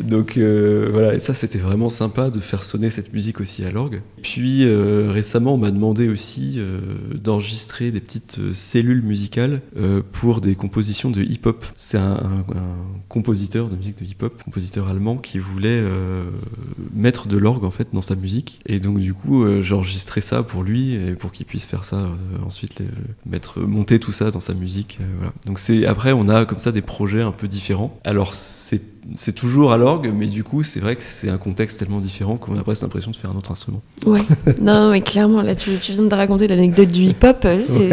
Donc 0.00 0.36
euh, 0.36 0.88
voilà, 0.92 1.14
et 1.14 1.20
ça 1.20 1.34
c'était 1.34 1.58
vraiment 1.58 1.88
sympa 1.88 2.30
de 2.30 2.38
faire 2.40 2.64
sonner 2.64 2.90
cette 2.90 3.12
musique 3.12 3.40
aussi 3.40 3.64
à 3.64 3.70
l'orgue. 3.70 4.02
Puis 4.22 4.64
récemment 4.66 5.54
on 5.54 5.58
m'a 5.58 5.70
demandé 5.70 6.08
aussi 6.08 6.60
d'enregistrer 7.12 7.90
des 7.90 8.00
petites 8.00 8.38
cellules 8.54 9.02
musicales 9.02 9.31
pour 10.12 10.40
des 10.40 10.54
compositions 10.54 11.10
de 11.10 11.22
hip-hop. 11.22 11.64
C'est 11.76 11.98
un, 11.98 12.44
compositeur 13.08 13.68
de 13.68 13.76
musique 13.76 13.98
de 13.98 14.04
hip-hop, 14.04 14.42
compositeur 14.44 14.88
allemand 14.88 15.16
qui 15.16 15.38
voulait 15.38 15.82
mettre 16.92 17.28
de 17.28 17.36
l'orgue 17.36 17.64
en 17.64 17.70
fait 17.70 17.88
dans 17.92 18.02
sa 18.02 18.14
musique. 18.14 18.60
Et 18.66 18.80
donc 18.80 18.98
du 18.98 19.14
coup 19.14 19.44
j'ai 19.62 19.74
enregistré 19.74 20.20
ça 20.20 20.42
pour 20.42 20.62
lui 20.62 20.94
et 20.94 21.12
pour 21.12 21.32
qu'il 21.32 21.46
puisse 21.46 21.66
faire 21.66 21.84
ça 21.84 22.08
ensuite, 22.44 22.82
mettre 23.26 23.60
monter 23.60 23.98
tout 23.98 24.12
ça 24.12 24.30
dans 24.30 24.40
sa 24.40 24.54
musique. 24.54 24.98
Euh, 25.00 25.04
voilà. 25.16 25.32
Donc 25.46 25.58
c'est 25.58 25.86
après 25.86 26.12
on 26.12 26.28
a 26.28 26.44
comme 26.44 26.58
ça 26.58 26.72
des 26.72 26.82
projets 26.82 27.22
un 27.22 27.32
peu 27.32 27.48
différents. 27.48 27.98
Alors 28.04 28.34
c'est 28.34 28.82
c'est 29.14 29.34
toujours 29.34 29.72
à 29.72 29.76
l'orgue, 29.76 30.12
mais 30.14 30.26
du 30.26 30.44
coup, 30.44 30.62
c'est 30.62 30.80
vrai 30.80 30.96
que 30.96 31.02
c'est 31.02 31.28
un 31.28 31.38
contexte 31.38 31.80
tellement 31.80 31.98
différent 31.98 32.36
qu'on 32.36 32.56
a 32.56 32.62
presque 32.62 32.82
l'impression 32.82 33.10
de 33.10 33.16
faire 33.16 33.30
un 33.30 33.36
autre 33.36 33.50
instrument. 33.50 33.82
Ouais, 34.06 34.22
non, 34.60 34.90
mais 34.90 35.00
clairement, 35.00 35.42
là, 35.42 35.54
tu, 35.54 35.70
viens 35.70 36.02
de 36.04 36.14
raconter 36.14 36.46
l'anecdote 36.46 36.88
du 36.88 37.02
hip-hop, 37.02 37.46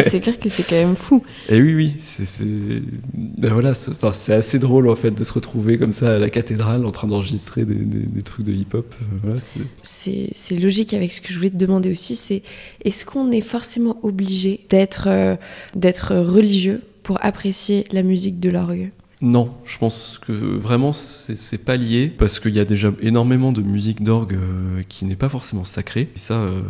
c'est 0.10 0.20
clair 0.20 0.40
que 0.40 0.50
c'est 0.50 0.64
quand 0.64 0.76
même 0.76 0.96
fou. 0.96 1.24
Et 1.50 1.62
oui, 1.62 1.74
oui, 1.74 1.96
c'est 2.00 2.82
ben 3.14 3.52
voilà, 3.52 3.74
c'est 3.74 4.34
assez 4.34 4.60
drôle 4.60 4.90
en 4.90 4.96
fait 4.96 5.12
de 5.12 5.24
se 5.24 5.34
retrouver 5.34 5.78
comme 5.78 5.92
ça 5.92 6.16
à 6.16 6.20
la 6.20 6.30
cathédrale 6.30 6.86
en 6.86 6.92
train 6.92 7.08
d'enregistrer 7.08 7.66
des, 7.66 7.86
des, 7.86 8.22
trucs 8.22 8.46
de 8.46 8.54
hip-hop. 8.54 8.94
Euh, 9.02 9.06
voilà, 9.24 9.40
c'est 9.82 10.60
logique 10.60 10.94
avec 10.94 11.12
ce 11.14 11.22
que 11.22 11.32
je 11.32 11.38
voulais 11.38 11.50
te 11.50 11.58
demander 11.58 11.92
aussi, 11.92 12.16
c'est 12.16 12.44
est-ce 12.86 13.06
qu'on 13.06 13.32
est 13.32 13.42
forcément 13.42 13.98
obligé 14.04 14.66
d'être 14.70 15.08
euh, 15.08 15.36
d'être 15.76 16.16
religieux 16.16 16.82
pour 17.04 17.18
apprécier 17.22 17.86
la 17.92 18.04
musique 18.04 18.40
de 18.40 18.50
l'orgue? 18.50 18.92
Non, 19.22 19.54
je 19.66 19.78
pense 19.78 20.18
que 20.26 20.32
vraiment 20.32 20.94
c'est 20.94 21.66
pas 21.66 21.76
lié 21.76 22.08
parce 22.08 22.40
qu'il 22.40 22.54
y 22.56 22.60
a 22.60 22.64
déjà 22.64 22.94
énormément 23.02 23.52
de 23.52 23.62
musique 23.62 24.02
d'orgue 24.02 24.36
euh, 24.36 24.82
qui 24.88 25.04
n'est 25.04 25.18
pas 25.18 25.28
forcément 25.28 25.66
sacrée. 25.66 26.10
Et 26.16 26.20
ça, 26.20 26.36
euh, 26.36 26.62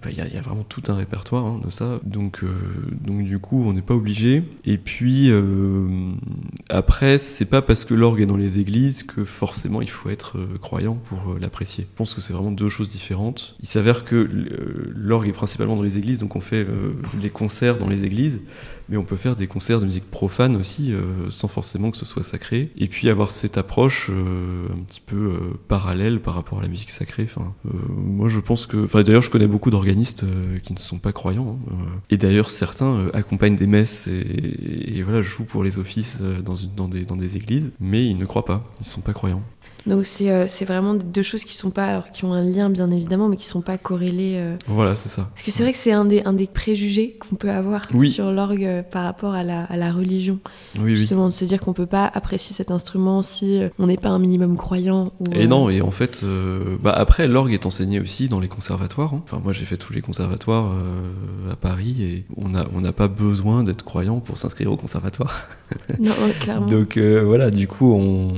bah, 0.00 0.10
il 0.12 0.16
y, 0.16 0.36
a 0.36 0.40
vraiment 0.40 0.62
tout 0.62 0.82
un 0.88 0.94
répertoire 0.94 1.44
hein, 1.44 1.60
de 1.64 1.70
ça. 1.70 1.98
Donc, 2.04 2.44
euh, 2.44 2.52
donc 3.00 3.24
du 3.24 3.40
coup, 3.40 3.64
on 3.66 3.72
n'est 3.72 3.82
pas 3.82 3.96
obligé. 3.96 4.44
Et 4.64 4.78
puis 4.78 5.32
après, 6.68 7.18
c'est 7.18 7.46
pas 7.46 7.62
parce 7.62 7.84
que 7.84 7.94
l'orgue 7.94 8.20
est 8.20 8.26
dans 8.26 8.36
les 8.36 8.60
églises 8.60 9.02
que 9.02 9.24
forcément 9.24 9.82
il 9.82 9.90
faut 9.90 10.10
être 10.10 10.38
croyant 10.60 10.94
pour 10.94 11.36
l'apprécier. 11.40 11.84
Je 11.90 11.96
pense 11.96 12.14
que 12.14 12.20
c'est 12.20 12.32
vraiment 12.32 12.52
deux 12.52 12.68
choses 12.68 12.88
différentes. 12.88 13.56
Il 13.60 13.68
s'avère 13.68 14.04
que 14.04 14.28
l'orgue 14.94 15.28
est 15.28 15.32
principalement 15.32 15.74
dans 15.74 15.82
les 15.82 15.98
églises, 15.98 16.18
donc 16.18 16.36
on 16.36 16.40
fait 16.40 16.66
les 17.20 17.30
concerts 17.30 17.78
dans 17.78 17.88
les 17.88 18.04
églises, 18.04 18.40
mais 18.88 18.96
on 18.96 19.04
peut 19.04 19.16
faire 19.16 19.36
des 19.36 19.46
concerts 19.46 19.80
de 19.80 19.86
musique 19.86 20.10
profane 20.10 20.56
aussi, 20.56 20.92
sans 21.30 21.48
forcément 21.48 21.87
que 21.90 21.96
ce 21.96 22.06
soit 22.06 22.24
sacré, 22.24 22.70
et 22.76 22.88
puis 22.88 23.08
avoir 23.08 23.30
cette 23.30 23.58
approche 23.58 24.10
euh, 24.10 24.66
un 24.72 24.82
petit 24.84 25.00
peu 25.00 25.16
euh, 25.16 25.58
parallèle 25.68 26.20
par 26.20 26.34
rapport 26.34 26.58
à 26.58 26.62
la 26.62 26.68
musique 26.68 26.90
sacrée. 26.90 27.24
Enfin, 27.24 27.54
euh, 27.66 27.70
moi 27.88 28.28
je 28.28 28.40
pense 28.40 28.66
que, 28.66 28.84
enfin 28.84 29.02
d'ailleurs 29.02 29.22
je 29.22 29.30
connais 29.30 29.46
beaucoup 29.46 29.70
d'organistes 29.70 30.24
qui 30.62 30.72
ne 30.72 30.78
sont 30.78 30.98
pas 30.98 31.12
croyants, 31.12 31.58
hein, 31.70 31.74
et 32.10 32.16
d'ailleurs 32.16 32.50
certains 32.50 33.08
accompagnent 33.12 33.56
des 33.56 33.66
messes 33.66 34.08
et, 34.08 35.02
voilà 35.02 35.22
jouent 35.22 35.44
pour 35.44 35.64
les 35.64 35.78
offices 35.78 36.20
dans, 36.20 36.54
une, 36.54 36.74
dans, 36.74 36.88
des, 36.88 37.04
dans 37.04 37.16
des 37.16 37.36
églises, 37.36 37.72
mais 37.80 38.06
ils 38.06 38.16
ne 38.16 38.24
croient 38.24 38.44
pas, 38.44 38.70
ils 38.80 38.84
ne 38.84 38.88
sont 38.88 39.00
pas 39.00 39.12
croyants. 39.12 39.42
Donc 39.88 40.06
c'est 40.06 40.30
euh, 40.30 40.46
c'est 40.48 40.64
vraiment 40.64 40.94
deux 40.94 41.22
choses 41.22 41.44
qui 41.44 41.56
sont 41.56 41.70
pas, 41.70 41.86
alors 41.86 42.10
qui 42.12 42.24
ont 42.24 42.32
un 42.32 42.42
lien 42.42 42.70
bien 42.70 42.90
évidemment, 42.90 43.28
mais 43.28 43.36
qui 43.36 43.46
sont 43.46 43.60
pas 43.62 43.78
corrélées. 43.78 44.34
euh. 44.36 44.56
Voilà, 44.66 44.96
c'est 44.96 45.08
ça. 45.08 45.28
Parce 45.34 45.42
que 45.42 45.50
c'est 45.50 45.62
vrai 45.62 45.72
que 45.72 45.78
c'est 45.78 45.92
un 45.92 46.04
des, 46.04 46.22
un 46.24 46.32
des 46.34 46.46
préjugés 46.46 47.16
qu'on 47.18 47.36
peut 47.36 47.50
avoir 47.50 47.80
Oui. 47.94 48.10
sur 48.10 48.30
l'orgue 48.30 48.64
euh, 48.64 48.82
par 48.82 49.04
rapport 49.04 49.34
à 49.34 49.42
la, 49.42 49.64
à 49.64 49.76
la 49.76 49.90
religion. 49.92 50.38
Oui, 50.76 50.82
oui. 50.84 50.96
Justement, 50.96 51.26
de 51.28 51.32
se 51.32 51.44
dire 51.44 51.60
qu'on 51.60 51.72
peut 51.72 51.86
pas 51.86 52.04
apprécier 52.12 52.54
cet 52.54 52.70
instrument 52.70 53.22
si 53.22 53.60
on 53.78 53.86
n'est 53.86 53.96
pas 53.96 54.10
un 54.10 54.18
minimum 54.18 54.56
croyant. 54.56 55.12
Ou, 55.20 55.24
Et 55.32 55.46
non, 55.46 55.70
et 55.70 55.80
en 55.80 55.90
fait, 55.90 56.20
euh, 56.22 56.76
bah 56.82 56.92
après, 56.94 57.26
l'orgue 57.26 57.52
est 57.52 57.64
enseigné 57.66 57.98
aussi 58.00 58.28
dans 58.28 58.40
les 58.40 58.48
conservatoires. 58.48 59.14
hein. 59.14 59.22
Enfin, 59.24 59.40
moi, 59.42 59.52
j'ai 59.52 59.64
fait 59.64 59.76
tous 59.78 59.92
les 59.92 60.00
conservatoires 60.02 60.66
euh, 60.72 61.52
à 61.52 61.56
Paris 61.56 61.96
et 62.02 62.24
on 62.36 62.50
n'a 62.50 62.66
on 62.74 62.80
n'a 62.80 62.92
pas 62.92 63.08
besoin 63.08 63.64
d'être 63.64 63.84
croyant 63.84 64.20
pour 64.20 64.36
s'inscrire 64.38 64.70
au 64.70 64.76
conservatoire. 64.76 65.48
Non, 65.98 66.10
ouais, 66.10 66.32
clairement. 66.40 66.66
Donc 66.70 66.96
euh, 66.96 67.22
voilà, 67.24 67.50
du 67.50 67.66
coup, 67.66 67.92
on, 67.92 68.32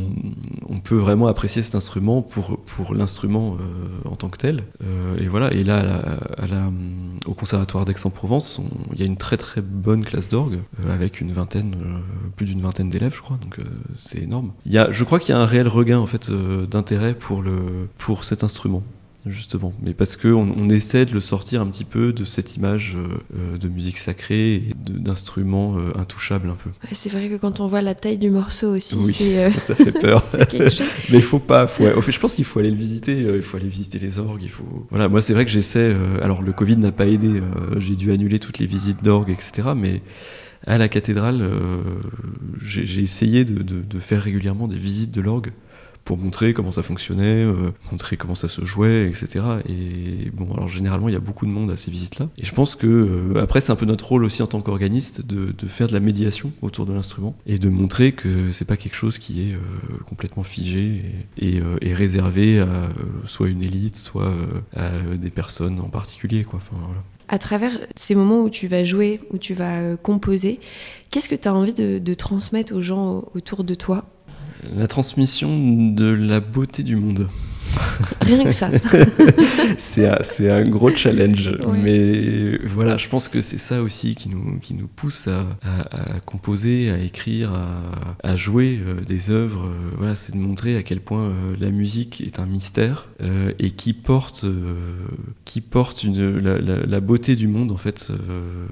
on 0.69 0.79
peut 0.81 0.97
vraiment 0.97 1.27
apprécier 1.27 1.40
cet 1.49 1.75
instrument 1.75 2.23
pour, 2.23 2.59
pour 2.59 2.95
l'instrument 2.95 3.57
euh, 3.61 4.09
en 4.09 4.17
tant 4.17 4.29
que 4.29 4.39
tel. 4.39 4.65
Euh, 4.83 5.19
et 5.19 5.29
voilà, 5.29 5.53
et 5.53 5.65
là, 5.65 6.03
au 7.27 7.35
conservatoire 7.35 7.85
d'Aix-en-Provence, 7.85 8.61
il 8.93 9.01
y 9.01 9.03
a 9.03 9.07
une 9.07 9.17
très 9.17 9.37
très 9.37 9.61
bonne 9.61 10.05
classe 10.05 10.29
d'orgue 10.29 10.61
euh, 10.85 10.95
avec 10.95 11.21
une 11.21 11.33
vingtaine, 11.33 11.77
plus 12.37 12.47
d'une 12.47 12.61
vingtaine 12.61 12.91
d'élèves, 12.91 13.15
je 13.15 13.23
crois. 13.23 13.39
Donc 13.41 13.61
c'est 13.99 14.23
énorme. 14.23 14.53
Y 14.67 14.79
a, 14.79 14.91
je 14.91 15.05
crois 15.05 15.19
qu'il 15.19 15.35
y 15.35 15.39
a 15.39 15.41
un 15.41 15.47
réel 15.47 15.69
regain 15.69 15.99
en 15.99 16.07
fait 16.07 16.31
d'intérêt 16.31 17.15
pour 17.15 17.43
pour 17.99 18.25
cet 18.25 18.45
instrument. 18.45 18.83
Justement, 19.27 19.75
mais 19.83 19.93
parce 19.93 20.17
que 20.17 20.29
on, 20.29 20.71
essaie 20.71 21.05
de 21.05 21.13
le 21.13 21.21
sortir 21.21 21.61
un 21.61 21.67
petit 21.67 21.85
peu 21.85 22.13
de 22.15 22.25
cette 22.25 22.57
image 22.57 22.97
euh, 22.97 23.19
euh, 23.37 23.59
de 23.59 23.69
musique 23.69 23.99
sacrée 23.99 24.55
et 24.55 24.75
d'instruments 24.89 25.77
euh, 25.77 25.91
intouchables 25.99 26.49
un 26.49 26.55
peu. 26.55 26.71
Ouais, 26.71 26.95
c'est 26.95 27.11
vrai 27.11 27.29
que 27.29 27.35
quand 27.37 27.61
on 27.61 27.67
voit 27.67 27.83
la 27.83 27.95
taille 27.95 28.17
du 28.17 28.31
morceau 28.31 28.75
aussi, 28.77 28.97
Oui. 28.99 29.13
c'est 29.13 29.45
euh, 29.45 29.51
Ça 29.67 29.75
fait 29.75 29.93
peur. 29.93 30.25
Mais 31.11 31.19
il 31.19 31.23
faut 31.23 31.39
pas. 31.39 31.67
Faut, 31.67 31.85
je 32.11 32.19
pense 32.19 32.35
qu'il 32.35 32.47
faut 32.47 32.61
aller 32.61 32.71
le 32.71 32.77
visiter. 32.79 33.21
Il 33.21 33.43
faut 33.43 33.59
aller 33.59 33.69
visiter 33.69 33.99
les 33.99 34.19
orgues. 34.19 34.43
Il 34.43 34.49
faut. 34.49 34.87
Voilà. 34.89 35.09
Moi, 35.11 35.21
c'est 35.21 35.35
vrai 35.35 35.45
que 35.45 35.51
j'essaie. 35.51 35.95
alors, 36.23 36.41
le 36.41 36.53
Covid 36.53 36.79
n'a 36.79 36.93
pas 36.93 37.07
aidé. 37.07 37.43
J'ai 37.79 37.97
dû 37.97 38.13
annuler 38.13 38.39
toutes 38.39 38.59
les 38.59 38.67
visites 38.67 39.05
d'orgues, 39.05 39.31
etc. 39.31 39.69
Mais 39.77 40.01
à 40.67 40.79
la 40.79 40.89
cathédrale, 40.89 41.47
j'ai 42.65 42.87
j'ai 42.87 43.03
essayé 43.03 43.45
de, 43.45 43.63
de- 43.63 43.83
de 43.83 43.99
faire 43.99 44.23
régulièrement 44.23 44.67
des 44.67 44.79
visites 44.79 45.11
de 45.11 45.21
l'orgue 45.21 45.53
pour 46.11 46.19
montrer 46.19 46.55
comment 46.55 46.73
ça 46.73 46.83
fonctionnait, 46.83 47.45
euh, 47.45 47.71
montrer 47.93 48.17
comment 48.17 48.35
ça 48.35 48.49
se 48.49 48.65
jouait, 48.65 49.07
etc. 49.07 49.45
Et 49.69 50.29
bon, 50.33 50.53
alors 50.55 50.67
généralement, 50.67 51.09
il 51.09 51.13
y 51.13 51.17
a 51.17 51.21
beaucoup 51.21 51.47
de 51.47 51.53
monde 51.53 51.71
à 51.71 51.77
ces 51.77 51.93
visites-là. 51.93 52.29
Et 52.37 52.45
je 52.45 52.53
pense 52.53 52.75
que 52.75 52.89
euh, 52.89 53.41
après, 53.41 53.61
c'est 53.61 53.71
un 53.71 53.77
peu 53.77 53.87
notre 53.87 54.09
rôle 54.09 54.25
aussi 54.25 54.43
en 54.43 54.49
tant 54.49 54.61
qu'organiste 54.61 55.25
de, 55.25 55.55
faire 55.69 55.87
de 55.87 55.93
la 55.93 56.01
médiation 56.01 56.51
autour 56.63 56.85
de 56.85 56.93
l'instrument 56.93 57.37
et 57.47 57.61
de 57.61 57.69
montrer 57.69 58.11
que 58.11 58.51
c'est 58.51 58.65
pas 58.65 58.77
quelque 58.77 58.97
chose 58.97 59.19
qui 59.19 59.51
est 59.51 59.55
euh, 59.55 59.59
complètement 60.09 60.43
figé 60.43 61.05
et, 61.39 61.61
réservé 61.95 62.59
à 62.59 62.89
soit 63.27 63.47
une 63.49 63.63
élite, 63.63 63.97
soit 63.97 64.33
à 64.75 64.89
des 65.17 65.31
personnes 65.31 65.79
en 65.79 65.91
particulier, 65.91 66.43
quoi. 66.43 66.59
À 67.29 67.39
travers 67.39 67.73
ces 67.95 68.17
moments 68.17 68.43
où 68.43 68.51
tu 68.51 68.67
vas 68.67 68.83
jouer, 68.83 69.21
où 69.31 69.39
tu 69.39 69.55
vas 69.55 69.97
composer, 69.97 70.59
qu'est-ce 71.11 71.29
que 71.29 71.37
tu 71.37 71.47
as 71.47 71.55
envie 71.55 71.75
de, 71.75 72.15
transmettre 72.15 72.75
aux 72.75 72.83
gens 72.83 73.11
au- 73.11 73.29
autour 73.35 73.63
de 73.63 73.75
toi? 73.75 74.07
La 74.63 74.87
transmission 74.87 75.91
de 75.93 76.05
la 76.05 76.41
beauté 76.41 76.83
du 76.83 76.97
monde. 76.97 77.29
Rien 78.21 78.45
que 78.45 78.53
ça. 78.53 78.71
c'est 79.79 80.07
un, 80.09 80.19
c'est 80.23 80.51
un 80.51 80.65
gros 80.65 80.95
challenge, 80.95 81.51
Ouais. 81.67 81.79
mais 81.83 82.59
voilà, 82.67 82.97
je 82.97 83.09
pense 83.09 83.29
que 83.29 83.41
c'est 83.41 83.59
ça 83.59 83.83
aussi 83.83 84.15
qui 84.15 84.29
nous, 84.29 84.59
qui 84.61 84.75
nous 84.75 84.87
pousse 84.89 85.29
à, 85.29 85.41
à- 85.63 86.17
à 86.17 86.21
composer, 86.21 86.91
à 86.91 86.99
écrire, 86.99 87.53
à, 87.53 88.29
à 88.29 88.37
jouer 88.37 88.81
euh, 88.87 89.01
des 89.03 89.31
œuvres. 89.31 89.67
euh, 89.67 89.91
voilà, 89.99 90.17
c'est 90.17 90.33
de 90.33 90.39
montrer 90.39 90.77
à 90.77 90.83
quel 90.83 91.01
point 91.01 91.29
euh, 91.29 91.57
la 91.59 91.71
musique 91.71 92.21
est 92.21 92.39
un 92.39 92.47
mystère 92.47 93.07
et 93.59 93.71
qui 93.73 93.93
porte, 93.93 94.47
qui 95.45 95.61
porte 95.61 96.05
une, 96.05 96.39
la, 96.39 96.59
la- 96.59 96.87
la 96.87 97.01
beauté 97.01 97.37
du 97.37 97.49
monde 97.49 97.71
en 97.71 97.77
fait 97.77 98.09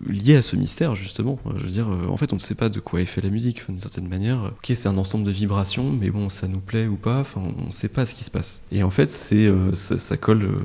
liée 0.08 0.36
à 0.36 0.42
ce 0.42 0.56
mystère 0.56 0.96
justement. 0.96 1.38
Je 1.58 1.64
veux 1.64 1.70
dire, 1.70 1.88
en 2.08 2.16
fait, 2.16 2.32
on 2.32 2.36
ne 2.36 2.40
sait 2.40 2.54
pas 2.54 2.68
de 2.70 2.80
quoi 2.80 3.00
est 3.02 3.06
fait 3.06 3.20
la 3.20 3.28
musique 3.28 3.62
d'une 3.68 3.78
certaine 3.78 4.08
manière. 4.08 4.52
Ok, 4.56 4.72
c'est 4.74 4.86
un 4.88 4.96
ensemble 4.96 5.24
de 5.24 5.30
vibrations, 5.30 5.90
mais 5.92 6.10
bon, 6.10 6.28
ça 6.30 6.48
nous 6.48 6.60
plaît 6.60 6.86
ou 6.86 6.96
pas. 6.96 7.20
Enfin, 7.20 7.42
on 7.62 7.66
ne 7.66 7.70
sait 7.70 7.88
pas 7.88 8.06
ce 8.06 8.14
qui 8.14 8.24
se 8.24 8.30
passe. 8.30 8.64
Et 8.72 8.82
en 8.82 8.87
fait, 8.90 9.10
c'est 9.10 9.46
euh, 9.46 9.74
ça, 9.74 10.16
colle 10.16 10.44
euh, 10.44 10.60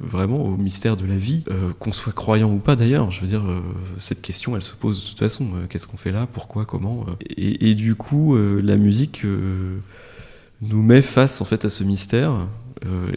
vraiment 0.00 0.44
au 0.44 0.56
mystère 0.56 0.96
de 0.96 1.06
la 1.06 1.16
vie, 1.16 1.44
euh, 1.50 1.72
qu'on 1.78 1.92
soit 1.92 2.12
croyant 2.12 2.52
ou 2.52 2.58
pas 2.58 2.76
d'ailleurs. 2.76 3.10
Je 3.10 3.20
veux 3.20 3.26
dire, 3.26 3.42
cette 3.98 4.22
question, 4.22 4.56
elle 4.56 4.62
se 4.62 4.74
pose 4.74 5.02
de 5.02 5.08
toute 5.08 5.18
façon. 5.18 5.46
Qu'est-ce 5.68 5.86
qu'on 5.86 5.96
fait 5.96 6.12
là 6.12 6.26
Pourquoi 6.32 6.64
Comment 6.64 7.06
et, 7.36 7.74
du 7.74 7.94
coup, 7.94 8.36
la 8.36 8.76
musique 8.76 9.24
nous 10.62 10.82
met 10.82 11.02
face 11.02 11.40
en 11.40 11.44
fait 11.44 11.64
à 11.64 11.70
ce 11.70 11.84
mystère. 11.84 12.46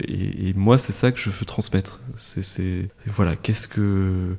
Et, 0.08 0.52
moi, 0.54 0.78
c'est 0.78 0.92
ça 0.92 1.12
que 1.12 1.18
je 1.18 1.30
veux 1.30 1.46
transmettre. 1.46 2.00
C'est, 2.16 2.88
voilà, 3.06 3.36
qu'est-ce 3.36 3.68
que 3.68 4.36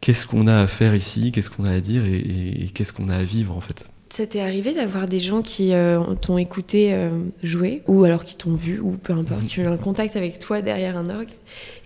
qu'est-ce 0.00 0.26
qu'on 0.26 0.48
a 0.48 0.56
à 0.56 0.66
faire 0.66 0.94
ici 0.94 1.30
Qu'est-ce 1.32 1.50
qu'on 1.50 1.64
a 1.64 1.70
à 1.70 1.80
dire 1.80 2.04
et 2.04 2.70
qu'est-ce 2.74 2.92
qu'on 2.92 3.08
a 3.08 3.16
à 3.16 3.22
vivre 3.22 3.56
en 3.56 3.60
fait 3.60 3.91
Ça 4.12 4.26
t'est 4.26 4.42
arrivé 4.42 4.74
d'avoir 4.74 5.08
des 5.08 5.20
gens 5.20 5.40
qui 5.40 5.72
euh, 5.72 6.02
t'ont 6.20 6.36
écouté 6.36 6.92
euh, 6.92 7.08
jouer, 7.42 7.80
ou 7.86 8.04
alors 8.04 8.26
qui 8.26 8.36
t'ont 8.36 8.52
vu, 8.52 8.78
ou 8.78 8.90
peu 8.90 9.14
importe, 9.14 9.46
qui 9.46 9.60
ont 9.60 9.62
eu 9.62 9.66
un 9.66 9.78
contact 9.78 10.16
avec 10.16 10.38
toi 10.38 10.60
derrière 10.60 10.98
un 10.98 11.08
orgue, 11.08 11.30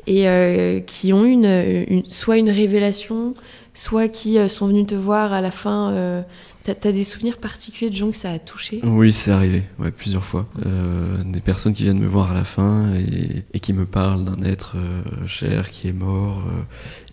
et 0.09 0.29
euh, 0.29 0.81
qui 0.81 1.12
ont 1.12 1.25
une, 1.25 2.03
soit 2.05 2.39
une 2.39 2.51
révélation, 2.51 3.35
soit 3.75 4.09
qui 4.09 4.39
sont 4.49 4.67
venus 4.67 4.89
te 4.89 4.97
voir 4.97 5.33
à 5.33 5.41
la 5.41 5.53
fin. 5.53 6.25
T'as 6.74 6.90
des 6.90 7.05
souvenirs 7.05 7.38
particuliers 7.38 7.90
de 7.90 7.94
gens 7.94 8.11
que 8.11 8.16
ça 8.16 8.33
a 8.33 8.40
touché? 8.40 8.81
Oui, 8.83 9.12
c'est 9.12 9.31
arrivé, 9.31 9.62
ouais, 9.79 9.92
plusieurs 9.92 10.24
fois. 10.24 10.48
Euh, 10.66 11.22
des 11.22 11.40
personnes 11.40 11.72
qui 11.72 11.85
viennent 11.85 12.00
me 12.00 12.09
voir 12.09 12.33
à 12.33 12.35
la 12.35 12.42
fin 12.42 12.92
et, 12.94 13.61
qui 13.61 13.72
me 13.72 13.87
parlent 13.87 14.24
d'un 14.24 14.42
être 14.42 14.74
euh, 14.76 15.26
cher 15.26 15.70
qui 15.70 15.87
est 15.87 15.92
mort 15.92 16.42
euh, 16.48 16.62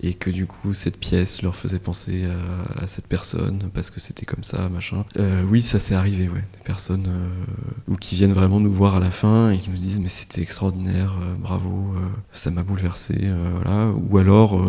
et 0.01 0.15
que 0.15 0.29
du 0.31 0.47
coup 0.47 0.73
cette 0.73 0.99
pièce 0.99 1.43
leur 1.43 1.55
faisait 1.55 1.79
penser 1.79 2.23
à, 2.25 2.83
à 2.83 2.87
cette 2.87 3.05
personne 3.05 3.69
parce 3.75 3.91
que 3.91 3.99
c'était 3.99 4.25
comme 4.25 4.43
ça, 4.43 4.69
machin. 4.69 5.05
Oui, 5.47 5.61
ça 5.61 5.77
s'est 5.77 5.95
arrivé, 5.95 6.29
ouais. 6.29 6.43
Des 6.53 6.63
personnes 6.63 7.07
ou 7.87 7.95
qui 7.95 8.15
viennent 8.15 8.33
vraiment 8.33 8.59
nous 8.59 8.71
voir 8.71 8.95
à 8.95 8.99
la 8.99 9.11
fin 9.11 9.51
et 9.51 9.57
qui 9.57 9.69
nous 9.69 9.75
disent 9.75 9.99
mais 9.99 10.09
c'était 10.09 10.41
extraordinaire, 10.41 11.15
bravo, 11.39 11.93
ça 12.33 12.49
m'a 12.49 12.63
bouleversé, 12.63 13.15
voilà. 13.53 13.91
Ou 14.09 14.17
alors 14.17 14.61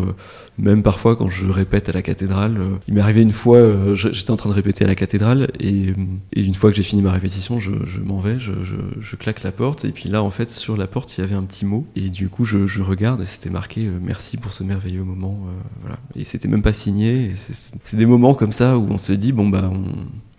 même 0.57 0.83
parfois 0.83 1.15
quand 1.15 1.29
je 1.29 1.47
répète 1.47 1.89
à 1.89 1.91
la 1.91 2.01
cathédrale, 2.01 2.59
il 2.87 2.93
m'est 2.93 3.01
arrivé 3.01 3.21
une 3.21 3.33
fois, 3.33 3.95
j'étais 3.95 4.31
en 4.31 4.35
train 4.35 4.49
de 4.49 4.55
répéter 4.55 4.74
à 4.83 4.87
la 4.87 4.95
cathédrale 4.95 5.51
et, 5.59 5.93
une 6.35 6.55
fois 6.55 6.69
que 6.69 6.75
j'ai 6.75 6.83
fini 6.83 7.01
ma 7.01 7.11
répétition, 7.11 7.59
je, 7.59 7.71
m'en 8.03 8.19
vais, 8.19 8.37
je, 8.39 9.15
claque 9.15 9.43
la 9.43 9.51
porte 9.51 9.85
et 9.85 9.91
puis 9.91 10.09
là 10.09 10.21
en 10.21 10.29
fait 10.29 10.49
sur 10.49 10.75
la 10.75 10.87
porte 10.87 11.17
il 11.17 11.21
y 11.21 11.23
avait 11.23 11.35
un 11.35 11.43
petit 11.43 11.65
mot 11.65 11.87
et 11.95 12.09
du 12.09 12.29
coup 12.29 12.45
je, 12.45 12.81
regarde 12.81 13.21
et 13.21 13.25
c'était 13.25 13.49
marqué 13.49 13.85
euh, 13.85 13.97
merci 14.01 14.37
pour 14.37 14.53
ce 14.53 14.63
merveilleux 14.63 15.03
moment, 15.03 15.39
euh, 15.47 15.51
voilà. 15.81 15.97
Et 16.15 16.25
c'était 16.25 16.47
même 16.47 16.61
pas 16.61 16.73
signé. 16.73 17.33
c'est- 17.35 17.95
des 17.95 18.05
moments 18.05 18.33
comme 18.33 18.51
ça 18.51 18.77
où 18.77 18.87
on 18.89 18.97
se 18.97 19.13
dit 19.13 19.31
bon 19.31 19.47
bah 19.47 19.71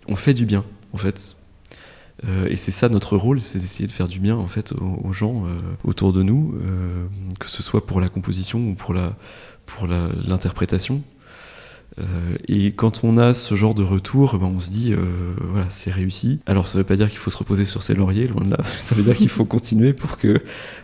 on, 0.07 0.15
fait 0.15 0.33
du 0.33 0.45
bien 0.45 0.63
en 0.93 0.97
fait. 0.97 1.35
Euh, 2.25 2.47
et 2.49 2.55
c'est 2.55 2.71
ça 2.71 2.89
notre 2.89 3.17
rôle, 3.17 3.41
c'est 3.41 3.59
d'essayer 3.59 3.87
de 3.87 3.91
faire 3.91 4.07
du 4.07 4.19
bien 4.19 4.35
en 4.35 4.47
fait 4.47 4.73
aux, 4.73 5.13
gens 5.13 5.43
autour 5.83 6.13
de 6.13 6.23
nous, 6.23 6.55
que 7.39 7.49
ce 7.49 7.63
soit 7.63 7.85
pour 7.85 7.99
la 7.99 8.09
composition 8.09 8.59
ou 8.69 8.73
pour 8.75 8.93
la 8.93 9.15
pour 9.65 9.87
l'interprétation. 9.87 11.01
Euh, 11.99 12.03
et 12.47 12.71
quand 12.71 13.03
on 13.03 13.17
a 13.17 13.33
ce 13.33 13.55
genre 13.55 13.73
de 13.73 13.83
retour, 13.83 14.37
ben 14.37 14.51
on 14.55 14.59
se 14.59 14.69
dit, 14.69 14.93
euh, 14.93 14.97
voilà, 15.49 15.65
c'est 15.69 15.91
réussi. 15.91 16.39
Alors 16.45 16.67
ça 16.67 16.77
veut 16.77 16.83
pas 16.83 16.95
dire 16.95 17.09
qu'il 17.09 17.17
faut 17.17 17.31
se 17.31 17.37
reposer 17.37 17.65
sur 17.65 17.83
ses 17.83 17.95
lauriers, 17.95 18.27
loin 18.27 18.43
de 18.43 18.51
là. 18.51 18.57
Ça 18.79 18.95
veut 18.95 19.03
dire 19.03 19.15
qu'il 19.15 19.29
faut 19.29 19.45
continuer 19.45 19.93
pour 19.93 20.17
que 20.17 20.41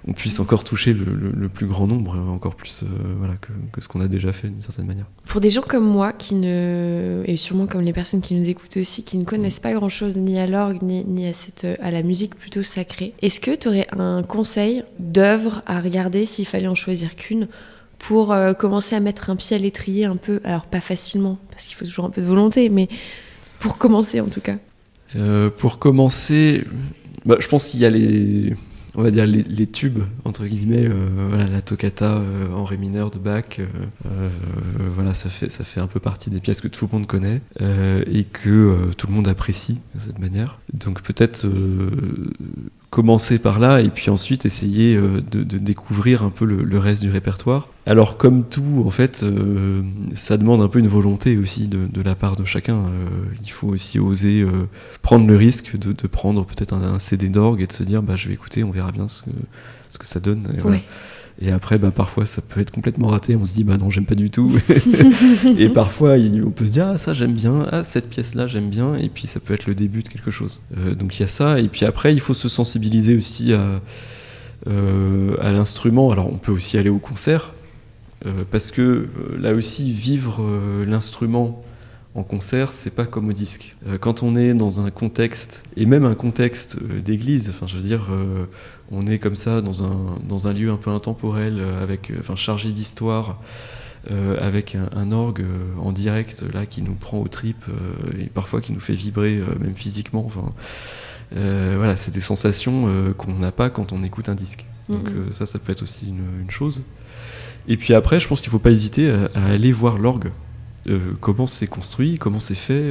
on 0.07 0.13
puisse 0.13 0.39
encore 0.39 0.63
toucher 0.63 0.93
le, 0.93 1.47
plus 1.47 1.67
grand 1.67 1.87
nombre, 1.87 2.15
euh, 2.15 2.33
encore 2.33 2.55
plus, 2.55 2.83
voilà, 3.17 3.35
que, 3.35 3.51
que 3.71 3.81
ce 3.81 3.87
qu'on 3.87 4.01
a 4.01 4.07
déjà 4.07 4.31
fait 4.33 4.47
d'une 4.47 4.61
certaine 4.61 4.85
manière. 4.85 5.05
Pour 5.25 5.41
des 5.41 5.49
gens 5.49 5.61
comme 5.61 5.85
moi, 5.85 6.11
qui 6.11 6.35
ne, 6.35 7.23
et 7.25 7.37
sûrement 7.37 7.67
comme 7.67 7.81
les 7.81 7.93
personnes 7.93 8.21
qui 8.21 8.33
nous 8.33 8.47
écoutent 8.49 8.77
aussi, 8.77 9.03
qui 9.03 9.17
ne 9.17 9.25
connaissent 9.25 9.59
pas 9.59 9.73
grand-chose 9.73 10.17
ni 10.17 10.39
à 10.39 10.47
l'orgue, 10.47 10.81
ni, 10.81 11.05
ni 11.05 11.27
à, 11.27 11.33
cette, 11.33 11.65
à 11.79 11.91
la 11.91 12.01
musique 12.01 12.35
plutôt 12.35 12.63
sacrée, 12.63 13.13
est-ce 13.21 13.39
que 13.39 13.55
tu 13.55 13.67
aurais 13.67 13.87
un 13.91 14.23
conseil 14.23 14.83
d'œuvre 14.99 15.61
à 15.65 15.79
regarder 15.79 16.25
s'il 16.25 16.47
fallait 16.47 16.67
en 16.67 16.75
choisir 16.75 17.15
qu'une 17.15 17.47
pour 18.03 18.33
euh, 18.33 18.53
commencer 18.53 18.95
à 18.95 18.99
mettre 18.99 19.29
un 19.29 19.37
pied 19.37 19.55
à 19.55 19.59
l'étrier 19.59 20.03
un 20.03 20.17
peu, 20.17 20.41
alors 20.43 20.65
pas 20.65 20.81
facilement, 20.81 21.39
parce 21.51 21.67
qu'il 21.67 21.75
faut 21.75 21.85
toujours 21.85 22.03
un 22.03 22.09
peu 22.09 22.21
de 22.21 22.27
volonté, 22.27 22.67
mais 22.67 22.89
pour 23.59 23.77
commencer 23.77 24.19
en 24.19 24.27
tout 24.27 24.41
cas 24.41 24.57
Euh, 25.15 25.49
pour 25.49 25.79
commencer, 25.79 26.65
bah, 27.25 27.37
je 27.39 27.47
pense 27.47 27.65
qu'il 27.67 27.79
y 27.79 27.85
a 27.85 27.89
les, 27.89 28.55
on 28.95 29.03
va 29.03 29.11
dire 29.11 29.25
les, 29.25 29.67
tubes 29.67 30.03
entre 30.25 30.45
guillemets, 30.45 30.85
euh, 30.85 31.47
la 31.47 31.61
toccata 31.61 32.21
en 32.53 32.65
ré 32.65 32.75
mineur 32.75 33.09
de 33.09 33.19
Bach, 33.19 33.61
voilà, 34.95 35.13
ça 35.13 35.29
fait 35.29 35.49
ça 35.49 35.63
fait 35.63 35.79
un 35.79 35.87
peu 35.87 36.01
partie 36.01 36.29
des 36.29 36.41
pièces 36.41 36.59
que 36.59 36.67
tout 36.67 36.89
le 36.91 36.97
monde 36.97 37.07
connaît 37.07 37.41
et 37.61 38.25
que 38.25 38.91
tout 38.97 39.07
le 39.07 39.13
monde 39.13 39.29
apprécie 39.29 39.79
de 39.95 39.99
cette 40.01 40.19
manière. 40.19 40.59
Donc 40.73 41.03
peut-être 41.03 41.47
commencer 42.93 43.39
par 43.39 43.57
là 43.57 43.81
et 43.81 43.89
puis 43.89 44.11
ensuite 44.11 44.45
essayer 44.45 44.95
euh, 44.95 45.19
de, 45.31 45.57
découvrir 45.57 46.21
un 46.21 46.29
peu 46.29 46.45
le, 46.45 46.77
reste 46.77 47.01
du 47.01 47.09
répertoire. 47.09 47.67
Alors 47.87 48.17
comme 48.17 48.43
tout, 48.43 48.83
en 48.85 48.91
fait, 48.91 49.23
euh, 49.23 49.81
ça 50.15 50.37
demande 50.37 50.61
un 50.61 50.67
peu 50.67 50.77
une 50.77 50.87
volonté 50.87 51.35
aussi 51.37 51.67
de, 51.67 52.01
la 52.03 52.13
part 52.13 52.35
de 52.35 52.45
chacun. 52.45 52.75
Euh, 52.75 53.09
il 53.43 53.49
faut 53.49 53.69
aussi 53.69 53.97
oser 53.97 54.45
prendre 55.01 55.25
le 55.25 55.35
risque 55.35 55.75
de, 55.75 56.07
prendre 56.07 56.45
peut-être 56.45 56.73
un, 56.73 56.99
CD 56.99 57.29
d'orgue 57.29 57.61
et 57.61 57.67
de 57.67 57.73
se 57.73 57.81
dire 57.81 58.03
bah, 58.03 58.15
je 58.15 58.27
vais 58.27 58.35
écouter, 58.35 58.63
on 58.63 58.69
verra 58.69 58.91
bien 58.91 59.07
ce 59.07 59.23
que, 59.23 59.31
ce 59.89 59.97
que 59.97 60.05
ça 60.05 60.19
donne. 60.19 60.47
Et 61.41 61.51
après, 61.51 61.77
bah, 61.77 61.91
parfois, 61.91 62.25
ça 62.25 62.41
peut 62.41 62.61
être 62.61 62.71
complètement 62.71 63.07
raté. 63.07 63.35
On 63.35 63.45
se 63.45 63.53
dit 63.53 63.63
bah 63.63 63.77
non, 63.77 63.89
j'aime 63.89 64.05
pas 64.05 64.15
du 64.15 64.29
tout. 64.29 64.51
et 65.57 65.69
parfois, 65.69 66.15
on 66.15 66.51
peut 66.51 66.67
se 66.67 66.73
dire 66.73 66.87
ah 66.87 66.97
ça 66.97 67.13
j'aime 67.13 67.33
bien, 67.33 67.67
ah 67.71 67.83
cette 67.83 68.09
pièce-là 68.09 68.47
j'aime 68.47 68.69
bien. 68.69 68.95
Et 68.95 69.09
puis 69.09 69.27
ça 69.27 69.39
peut 69.39 69.53
être 69.53 69.65
le 69.65 69.75
début 69.75 70.03
de 70.03 70.07
quelque 70.07 70.31
chose. 70.31 70.61
Euh, 70.77 70.93
donc 70.93 71.17
il 71.17 71.21
y 71.21 71.25
a 71.25 71.27
ça. 71.27 71.59
Et 71.59 71.67
puis 71.67 71.85
après, 71.85 72.13
il 72.13 72.19
faut 72.19 72.35
se 72.35 72.49
sensibiliser 72.49 73.17
aussi 73.17 73.53
à 73.53 73.81
euh, 74.67 75.35
à 75.41 75.51
l'instrument. 75.51 76.11
Alors 76.11 76.31
on 76.31 76.37
peut 76.37 76.51
aussi 76.51 76.77
aller 76.77 76.89
au 76.89 76.99
concert, 76.99 77.53
euh, 78.25 78.43
parce 78.49 78.69
que 78.71 79.09
là 79.37 79.53
aussi 79.53 79.91
vivre 79.91 80.41
l'instrument 80.85 81.63
en 82.15 82.21
concert, 82.21 82.73
c'est 82.73 82.93
pas 82.93 83.05
comme 83.05 83.27
au 83.29 83.33
disque. 83.33 83.75
Quand 83.99 84.21
on 84.21 84.35
est 84.35 84.53
dans 84.53 84.79
un 84.79 84.91
contexte, 84.91 85.63
et 85.75 85.87
même 85.87 86.05
un 86.05 86.13
contexte 86.13 86.77
d'église, 87.03 87.49
enfin 87.49 87.65
je 87.65 87.75
veux 87.77 87.83
dire, 87.83 88.07
on 88.93 89.07
est 89.07 89.19
comme 89.19 89.35
ça 89.35 89.61
dans 89.61 89.83
un, 89.83 89.97
dans 90.27 90.47
un 90.47 90.53
lieu 90.53 90.71
un 90.71 90.77
peu 90.77 90.89
intemporel, 90.91 91.59
euh, 91.59 91.81
avec, 91.83 92.11
euh, 92.11 92.15
enfin 92.19 92.35
chargé 92.35 92.71
d'histoire, 92.71 93.39
euh, 94.11 94.37
avec 94.41 94.75
un, 94.75 94.89
un 94.97 95.11
orgue 95.11 95.45
en 95.81 95.91
direct 95.91 96.43
là 96.53 96.65
qui 96.65 96.81
nous 96.81 96.93
prend 96.93 97.19
aux 97.19 97.27
tripes 97.27 97.65
euh, 97.69 98.21
et 98.21 98.25
parfois 98.27 98.59
qui 98.61 98.73
nous 98.73 98.79
fait 98.81 98.93
vibrer 98.95 99.37
euh, 99.37 99.45
même 99.59 99.75
physiquement. 99.75 100.23
Enfin, 100.25 100.51
voilà, 101.31 101.97
c'est 101.97 102.11
des 102.11 102.21
sensations 102.21 103.13
qu'on 103.17 103.33
n'a 103.39 103.51
pas 103.51 103.69
quand 103.69 103.91
on 103.91 104.03
écoute 104.03 104.29
un 104.29 104.35
disque. 104.35 104.65
Donc 104.89 105.05
Mhm. 105.09 105.17
euh, 105.17 105.31
ça, 105.31 105.45
ça 105.45 105.57
peut 105.57 105.71
être 105.71 105.81
aussi 105.83 106.09
une, 106.09 106.41
une 106.43 106.51
chose. 106.51 106.83
Et 107.67 107.77
puis 107.77 107.93
après, 107.93 108.19
je 108.19 108.27
pense 108.27 108.41
qu'il 108.41 108.49
ne 108.49 108.51
faut 108.51 108.59
pas 108.59 108.71
hésiter 108.71 109.09
à, 109.09 109.29
à 109.33 109.45
aller 109.45 109.71
voir 109.71 109.97
l'orgue. 109.97 110.31
Comment 111.21 111.47
c'est 111.47 111.65
construit, 111.67 112.17
comment 112.17 112.41
c'est 112.41 112.55
fait. 112.55 112.83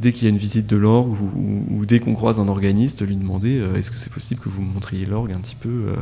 Dès 0.00 0.12
qu'il 0.12 0.24
y 0.24 0.26
a 0.26 0.30
une 0.30 0.36
visite 0.38 0.66
de 0.66 0.76
l'orgue 0.76 1.16
ou, 1.20 1.30
ou- 1.38 1.66
ou 1.80 1.86
dès 1.86 2.00
qu'on 2.00 2.14
croise 2.14 2.38
un 2.38 2.48
organiste, 2.48 3.00
lui 3.06 3.16
demander 3.16 3.58
euh, 3.58 3.74
est-ce 3.76 3.90
que 3.90 3.96
c'est 3.96 4.12
possible 4.12 4.40
que 4.40 4.48
vous 4.48 4.62
me 4.62 4.70
montriez 4.72 5.06
l'orgue 5.06 5.32
un 5.32 5.38
petit 5.40 5.56
peu 5.56 5.68
euh, 5.68 5.94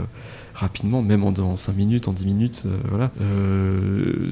rapidement, 0.54 1.00
même 1.02 1.22
en, 1.24 1.28
en 1.38 1.56
5 1.56 1.76
minutes, 1.76 2.08
en 2.08 2.12
10 2.12 2.26
minutes. 2.26 2.62
euh, 2.66 2.76
voilà. 2.90 3.10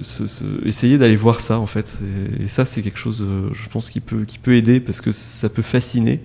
Ce- 0.02 0.26
ce- 0.26 0.66
essayer 0.66 0.98
d'aller 0.98 1.16
voir 1.16 1.40
ça 1.40 1.58
en 1.58 1.66
fait. 1.66 1.98
Et, 2.40 2.44
et 2.44 2.46
ça, 2.46 2.64
c'est 2.64 2.82
quelque 2.82 2.98
chose, 2.98 3.24
je 3.52 3.68
pense, 3.68 3.90
qui 3.90 4.00
peut, 4.00 4.24
qui 4.24 4.38
peut 4.38 4.54
aider 4.54 4.80
parce 4.80 5.00
que 5.00 5.12
ça 5.12 5.48
peut 5.48 5.62
fasciner. 5.62 6.20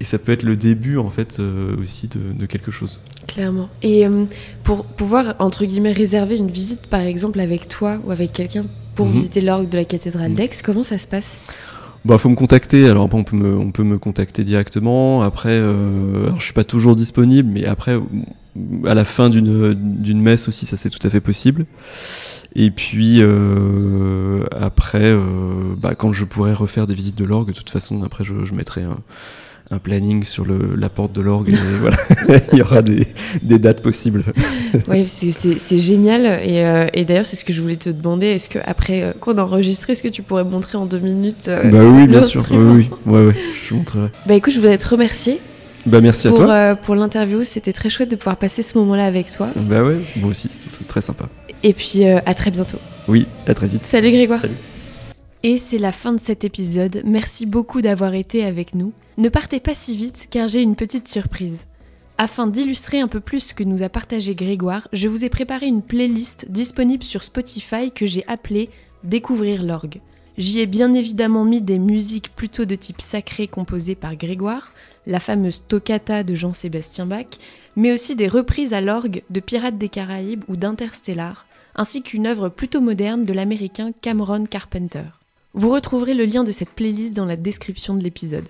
Et 0.00 0.04
ça 0.04 0.18
peut 0.20 0.30
être 0.30 0.44
le 0.44 0.54
début 0.54 0.96
en 0.96 1.10
fait 1.10 1.40
euh, 1.40 1.76
aussi 1.80 2.06
de, 2.06 2.32
de 2.32 2.46
quelque 2.46 2.70
chose. 2.70 3.00
Clairement. 3.26 3.68
Et 3.82 4.06
euh, 4.06 4.26
pour 4.62 4.84
pouvoir, 4.84 5.34
entre 5.40 5.64
guillemets, 5.64 5.92
réserver 5.92 6.36
une 6.36 6.50
visite, 6.52 6.86
par 6.86 7.00
exemple, 7.00 7.40
avec 7.40 7.66
toi 7.66 7.98
ou 8.06 8.12
avec 8.12 8.32
quelqu'un 8.32 8.66
pour 8.94 9.06
Mhm. 9.06 9.12
visiter 9.12 9.40
l'orgue 9.40 9.68
de 9.68 9.76
la 9.76 9.84
cathédrale 9.84 10.30
Mhm. 10.30 10.36
d'Aix, 10.36 10.50
comment 10.64 10.84
ça 10.84 10.98
se 10.98 11.06
passe? 11.08 11.38
Bah, 12.04 12.18
faut 12.18 12.28
me 12.28 12.36
contacter. 12.36 12.88
Alors, 12.88 13.08
on 13.12 13.24
peut 13.24 13.36
me, 13.36 13.56
on 13.56 13.70
peut 13.70 13.82
me 13.82 13.98
contacter 13.98 14.44
directement. 14.44 15.22
Après, 15.22 15.50
euh, 15.50 16.36
je 16.38 16.44
suis 16.44 16.52
pas 16.52 16.64
toujours 16.64 16.96
disponible, 16.96 17.50
mais 17.52 17.64
après, 17.66 17.98
à 18.84 18.94
la 18.94 19.04
fin 19.04 19.30
d'une 19.30 19.74
d'une 19.74 20.20
messe 20.20 20.48
aussi, 20.48 20.66
ça 20.66 20.76
c'est 20.76 20.90
tout 20.90 21.04
à 21.06 21.10
fait 21.10 21.20
possible. 21.20 21.66
Et 22.54 22.70
puis 22.70 23.18
euh, 23.20 24.44
après, 24.52 25.04
euh, 25.04 25.74
bah, 25.76 25.94
quand 25.94 26.12
je 26.12 26.24
pourrais 26.24 26.54
refaire 26.54 26.86
des 26.86 26.94
visites 26.94 27.16
de 27.16 27.24
l'orgue, 27.24 27.48
de 27.48 27.52
toute 27.52 27.70
façon, 27.70 28.02
après, 28.02 28.24
je, 28.24 28.44
je 28.44 28.54
mettrai 28.54 28.82
un, 28.82 28.96
un 29.70 29.78
planning 29.78 30.24
sur 30.24 30.44
le, 30.46 30.74
la 30.76 30.88
porte 30.88 31.12
de 31.14 31.20
l'orgue. 31.20 31.50
Et 31.50 31.56
voilà, 31.80 31.96
il 32.52 32.58
y 32.58 32.62
aura 32.62 32.82
des, 32.82 33.06
des 33.42 33.58
dates 33.58 33.82
possibles. 33.82 34.24
Oui, 34.86 35.08
c'est- 35.08 35.78
génial. 35.78 36.26
Et, 36.44 36.62
euh, 36.64 36.86
et 36.92 37.04
d'ailleurs, 37.06 37.24
c'est 37.24 37.36
ce 37.36 37.44
que 37.44 37.52
je 37.54 37.62
voulais 37.62 37.76
te 37.76 37.88
demander. 37.88 38.26
Est-ce 38.26 38.50
que 38.50 38.58
après 38.64 39.02
euh, 39.02 39.12
qu'on 39.18 39.36
a 39.38 39.42
enregistré, 39.42 39.92
est-ce 39.94 40.02
que 40.02 40.08
tu 40.08 40.22
pourrais 40.22 40.44
montrer 40.44 40.76
en 40.76 40.84
deux 40.84 40.98
minutes 40.98 41.48
euh, 41.48 41.70
bah 41.70 41.84
oui, 41.84 42.06
bien 42.06 42.22
sûr. 42.22 42.44
Oui, 42.50 42.58
oui, 42.58 42.90
ouais, 43.06 43.26
ouais, 43.28 43.34
je 43.66 43.74
montrerai. 43.74 44.08
Bah 44.26 44.34
écoute, 44.34 44.52
je 44.52 44.60
voudrais 44.60 44.76
te 44.76 44.86
remercier 44.88 45.40
Bah 45.86 46.00
merci 46.02 46.26
à 46.28 46.30
pour, 46.30 46.40
toi. 46.40 46.52
euh, 46.52 46.74
pour 46.74 46.94
l'interview. 46.96 47.44
C'était 47.44 47.72
très 47.72 47.88
chouette 47.88 48.10
de 48.10 48.16
pouvoir 48.16 48.36
passer 48.36 48.62
ce 48.62 48.76
moment-là 48.78 49.06
avec 49.06 49.30
toi. 49.32 49.48
Bah 49.56 49.82
ouais, 49.82 49.96
moi 50.16 50.30
aussi, 50.30 50.48
c'est 50.50 50.86
très 50.86 51.00
sympa. 51.00 51.28
Et 51.62 51.72
puis 51.72 52.06
euh, 52.06 52.18
à 52.26 52.34
très 52.34 52.50
bientôt. 52.50 52.78
Oui, 53.08 53.26
à 53.46 53.54
très 53.54 53.66
vite. 53.68 53.84
Salut 53.84 54.10
Grégoire. 54.10 54.40
Salut. 54.42 54.52
Et 55.44 55.58
c'est 55.58 55.78
la 55.78 55.92
fin 55.92 56.12
de 56.12 56.18
cet 56.18 56.42
épisode. 56.42 57.02
Merci 57.04 57.46
beaucoup 57.46 57.80
d'avoir 57.80 58.14
été 58.14 58.44
avec 58.44 58.74
nous. 58.74 58.92
Ne 59.18 59.28
partez 59.28 59.60
pas 59.60 59.74
si 59.74 59.96
vite 59.96 60.26
car 60.30 60.48
j'ai 60.48 60.62
une 60.62 60.74
petite 60.74 61.06
surprise. 61.06 61.66
Afin 62.20 62.48
d'illustrer 62.48 63.00
un 63.00 63.06
peu 63.06 63.20
plus 63.20 63.40
ce 63.40 63.54
que 63.54 63.62
nous 63.62 63.84
a 63.84 63.88
partagé 63.88 64.34
Grégoire, 64.34 64.88
je 64.92 65.06
vous 65.06 65.24
ai 65.24 65.28
préparé 65.28 65.66
une 65.66 65.82
playlist 65.82 66.50
disponible 66.50 67.04
sur 67.04 67.22
Spotify 67.22 67.92
que 67.92 68.06
j'ai 68.06 68.24
appelée 68.26 68.70
Découvrir 69.04 69.62
l'orgue. 69.62 70.00
J'y 70.38 70.58
ai 70.58 70.66
bien 70.66 70.92
évidemment 70.94 71.44
mis 71.44 71.60
des 71.60 71.78
musiques 71.78 72.30
plutôt 72.34 72.64
de 72.64 72.74
type 72.74 73.00
sacré 73.00 73.46
composées 73.46 73.94
par 73.94 74.16
Grégoire, 74.16 74.72
la 75.06 75.20
fameuse 75.20 75.62
toccata 75.68 76.24
de 76.24 76.34
Jean-Sébastien 76.34 77.06
Bach, 77.06 77.26
mais 77.76 77.92
aussi 77.92 78.16
des 78.16 78.26
reprises 78.26 78.72
à 78.72 78.80
l'orgue 78.80 79.22
de 79.30 79.38
Pirates 79.38 79.78
des 79.78 79.88
Caraïbes 79.88 80.42
ou 80.48 80.56
d'Interstellar, 80.56 81.46
ainsi 81.76 82.02
qu'une 82.02 82.26
œuvre 82.26 82.48
plutôt 82.48 82.80
moderne 82.80 83.24
de 83.24 83.32
l'américain 83.32 83.92
Cameron 84.00 84.46
Carpenter. 84.46 85.17
Vous 85.54 85.70
retrouverez 85.70 86.14
le 86.14 86.26
lien 86.26 86.44
de 86.44 86.52
cette 86.52 86.70
playlist 86.70 87.14
dans 87.14 87.24
la 87.24 87.36
description 87.36 87.94
de 87.94 88.02
l'épisode. 88.02 88.48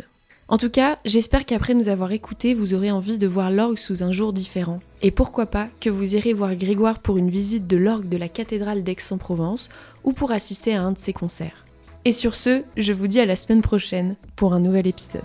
En 0.49 0.59
tout 0.59 0.71
cas, 0.71 0.97
j'espère 1.05 1.47
qu'après 1.47 1.75
nous 1.75 1.89
avoir 1.89 2.11
écoutés, 2.13 2.55
vous 2.55 2.75
aurez 2.75 2.91
envie 2.91 3.19
de 3.19 3.27
voir 3.27 3.51
l'orgue 3.51 3.79
sous 3.79 4.03
un 4.03 4.13
jour 4.13 4.33
différent. 4.33 4.81
Et 5.03 5.11
pourquoi 5.11 5.47
pas 5.47 5.69
que 5.81 5.91
vous 5.91 6.17
irez 6.17 6.33
voir 6.33 6.57
Grégoire 6.57 6.99
pour 6.99 7.19
une 7.19 7.31
visite 7.31 7.67
de 7.67 7.77
l'orgue 7.77 8.09
de 8.09 8.17
la 8.17 8.29
cathédrale 8.29 8.83
d'Aix-en-Provence 8.83 9.69
ou 10.05 10.13
pour 10.13 10.33
assister 10.33 10.75
à 10.75 10.83
un 10.83 10.93
de 10.93 10.99
ses 10.99 11.13
concerts. 11.13 11.65
Et 12.05 12.13
sur 12.13 12.35
ce, 12.35 12.63
je 12.77 12.93
vous 12.93 13.07
dis 13.07 13.21
à 13.21 13.27
la 13.27 13.37
semaine 13.37 13.63
prochaine 13.63 14.17
pour 14.37 14.55
un 14.55 14.61
nouvel 14.61 14.87
épisode. 14.87 15.23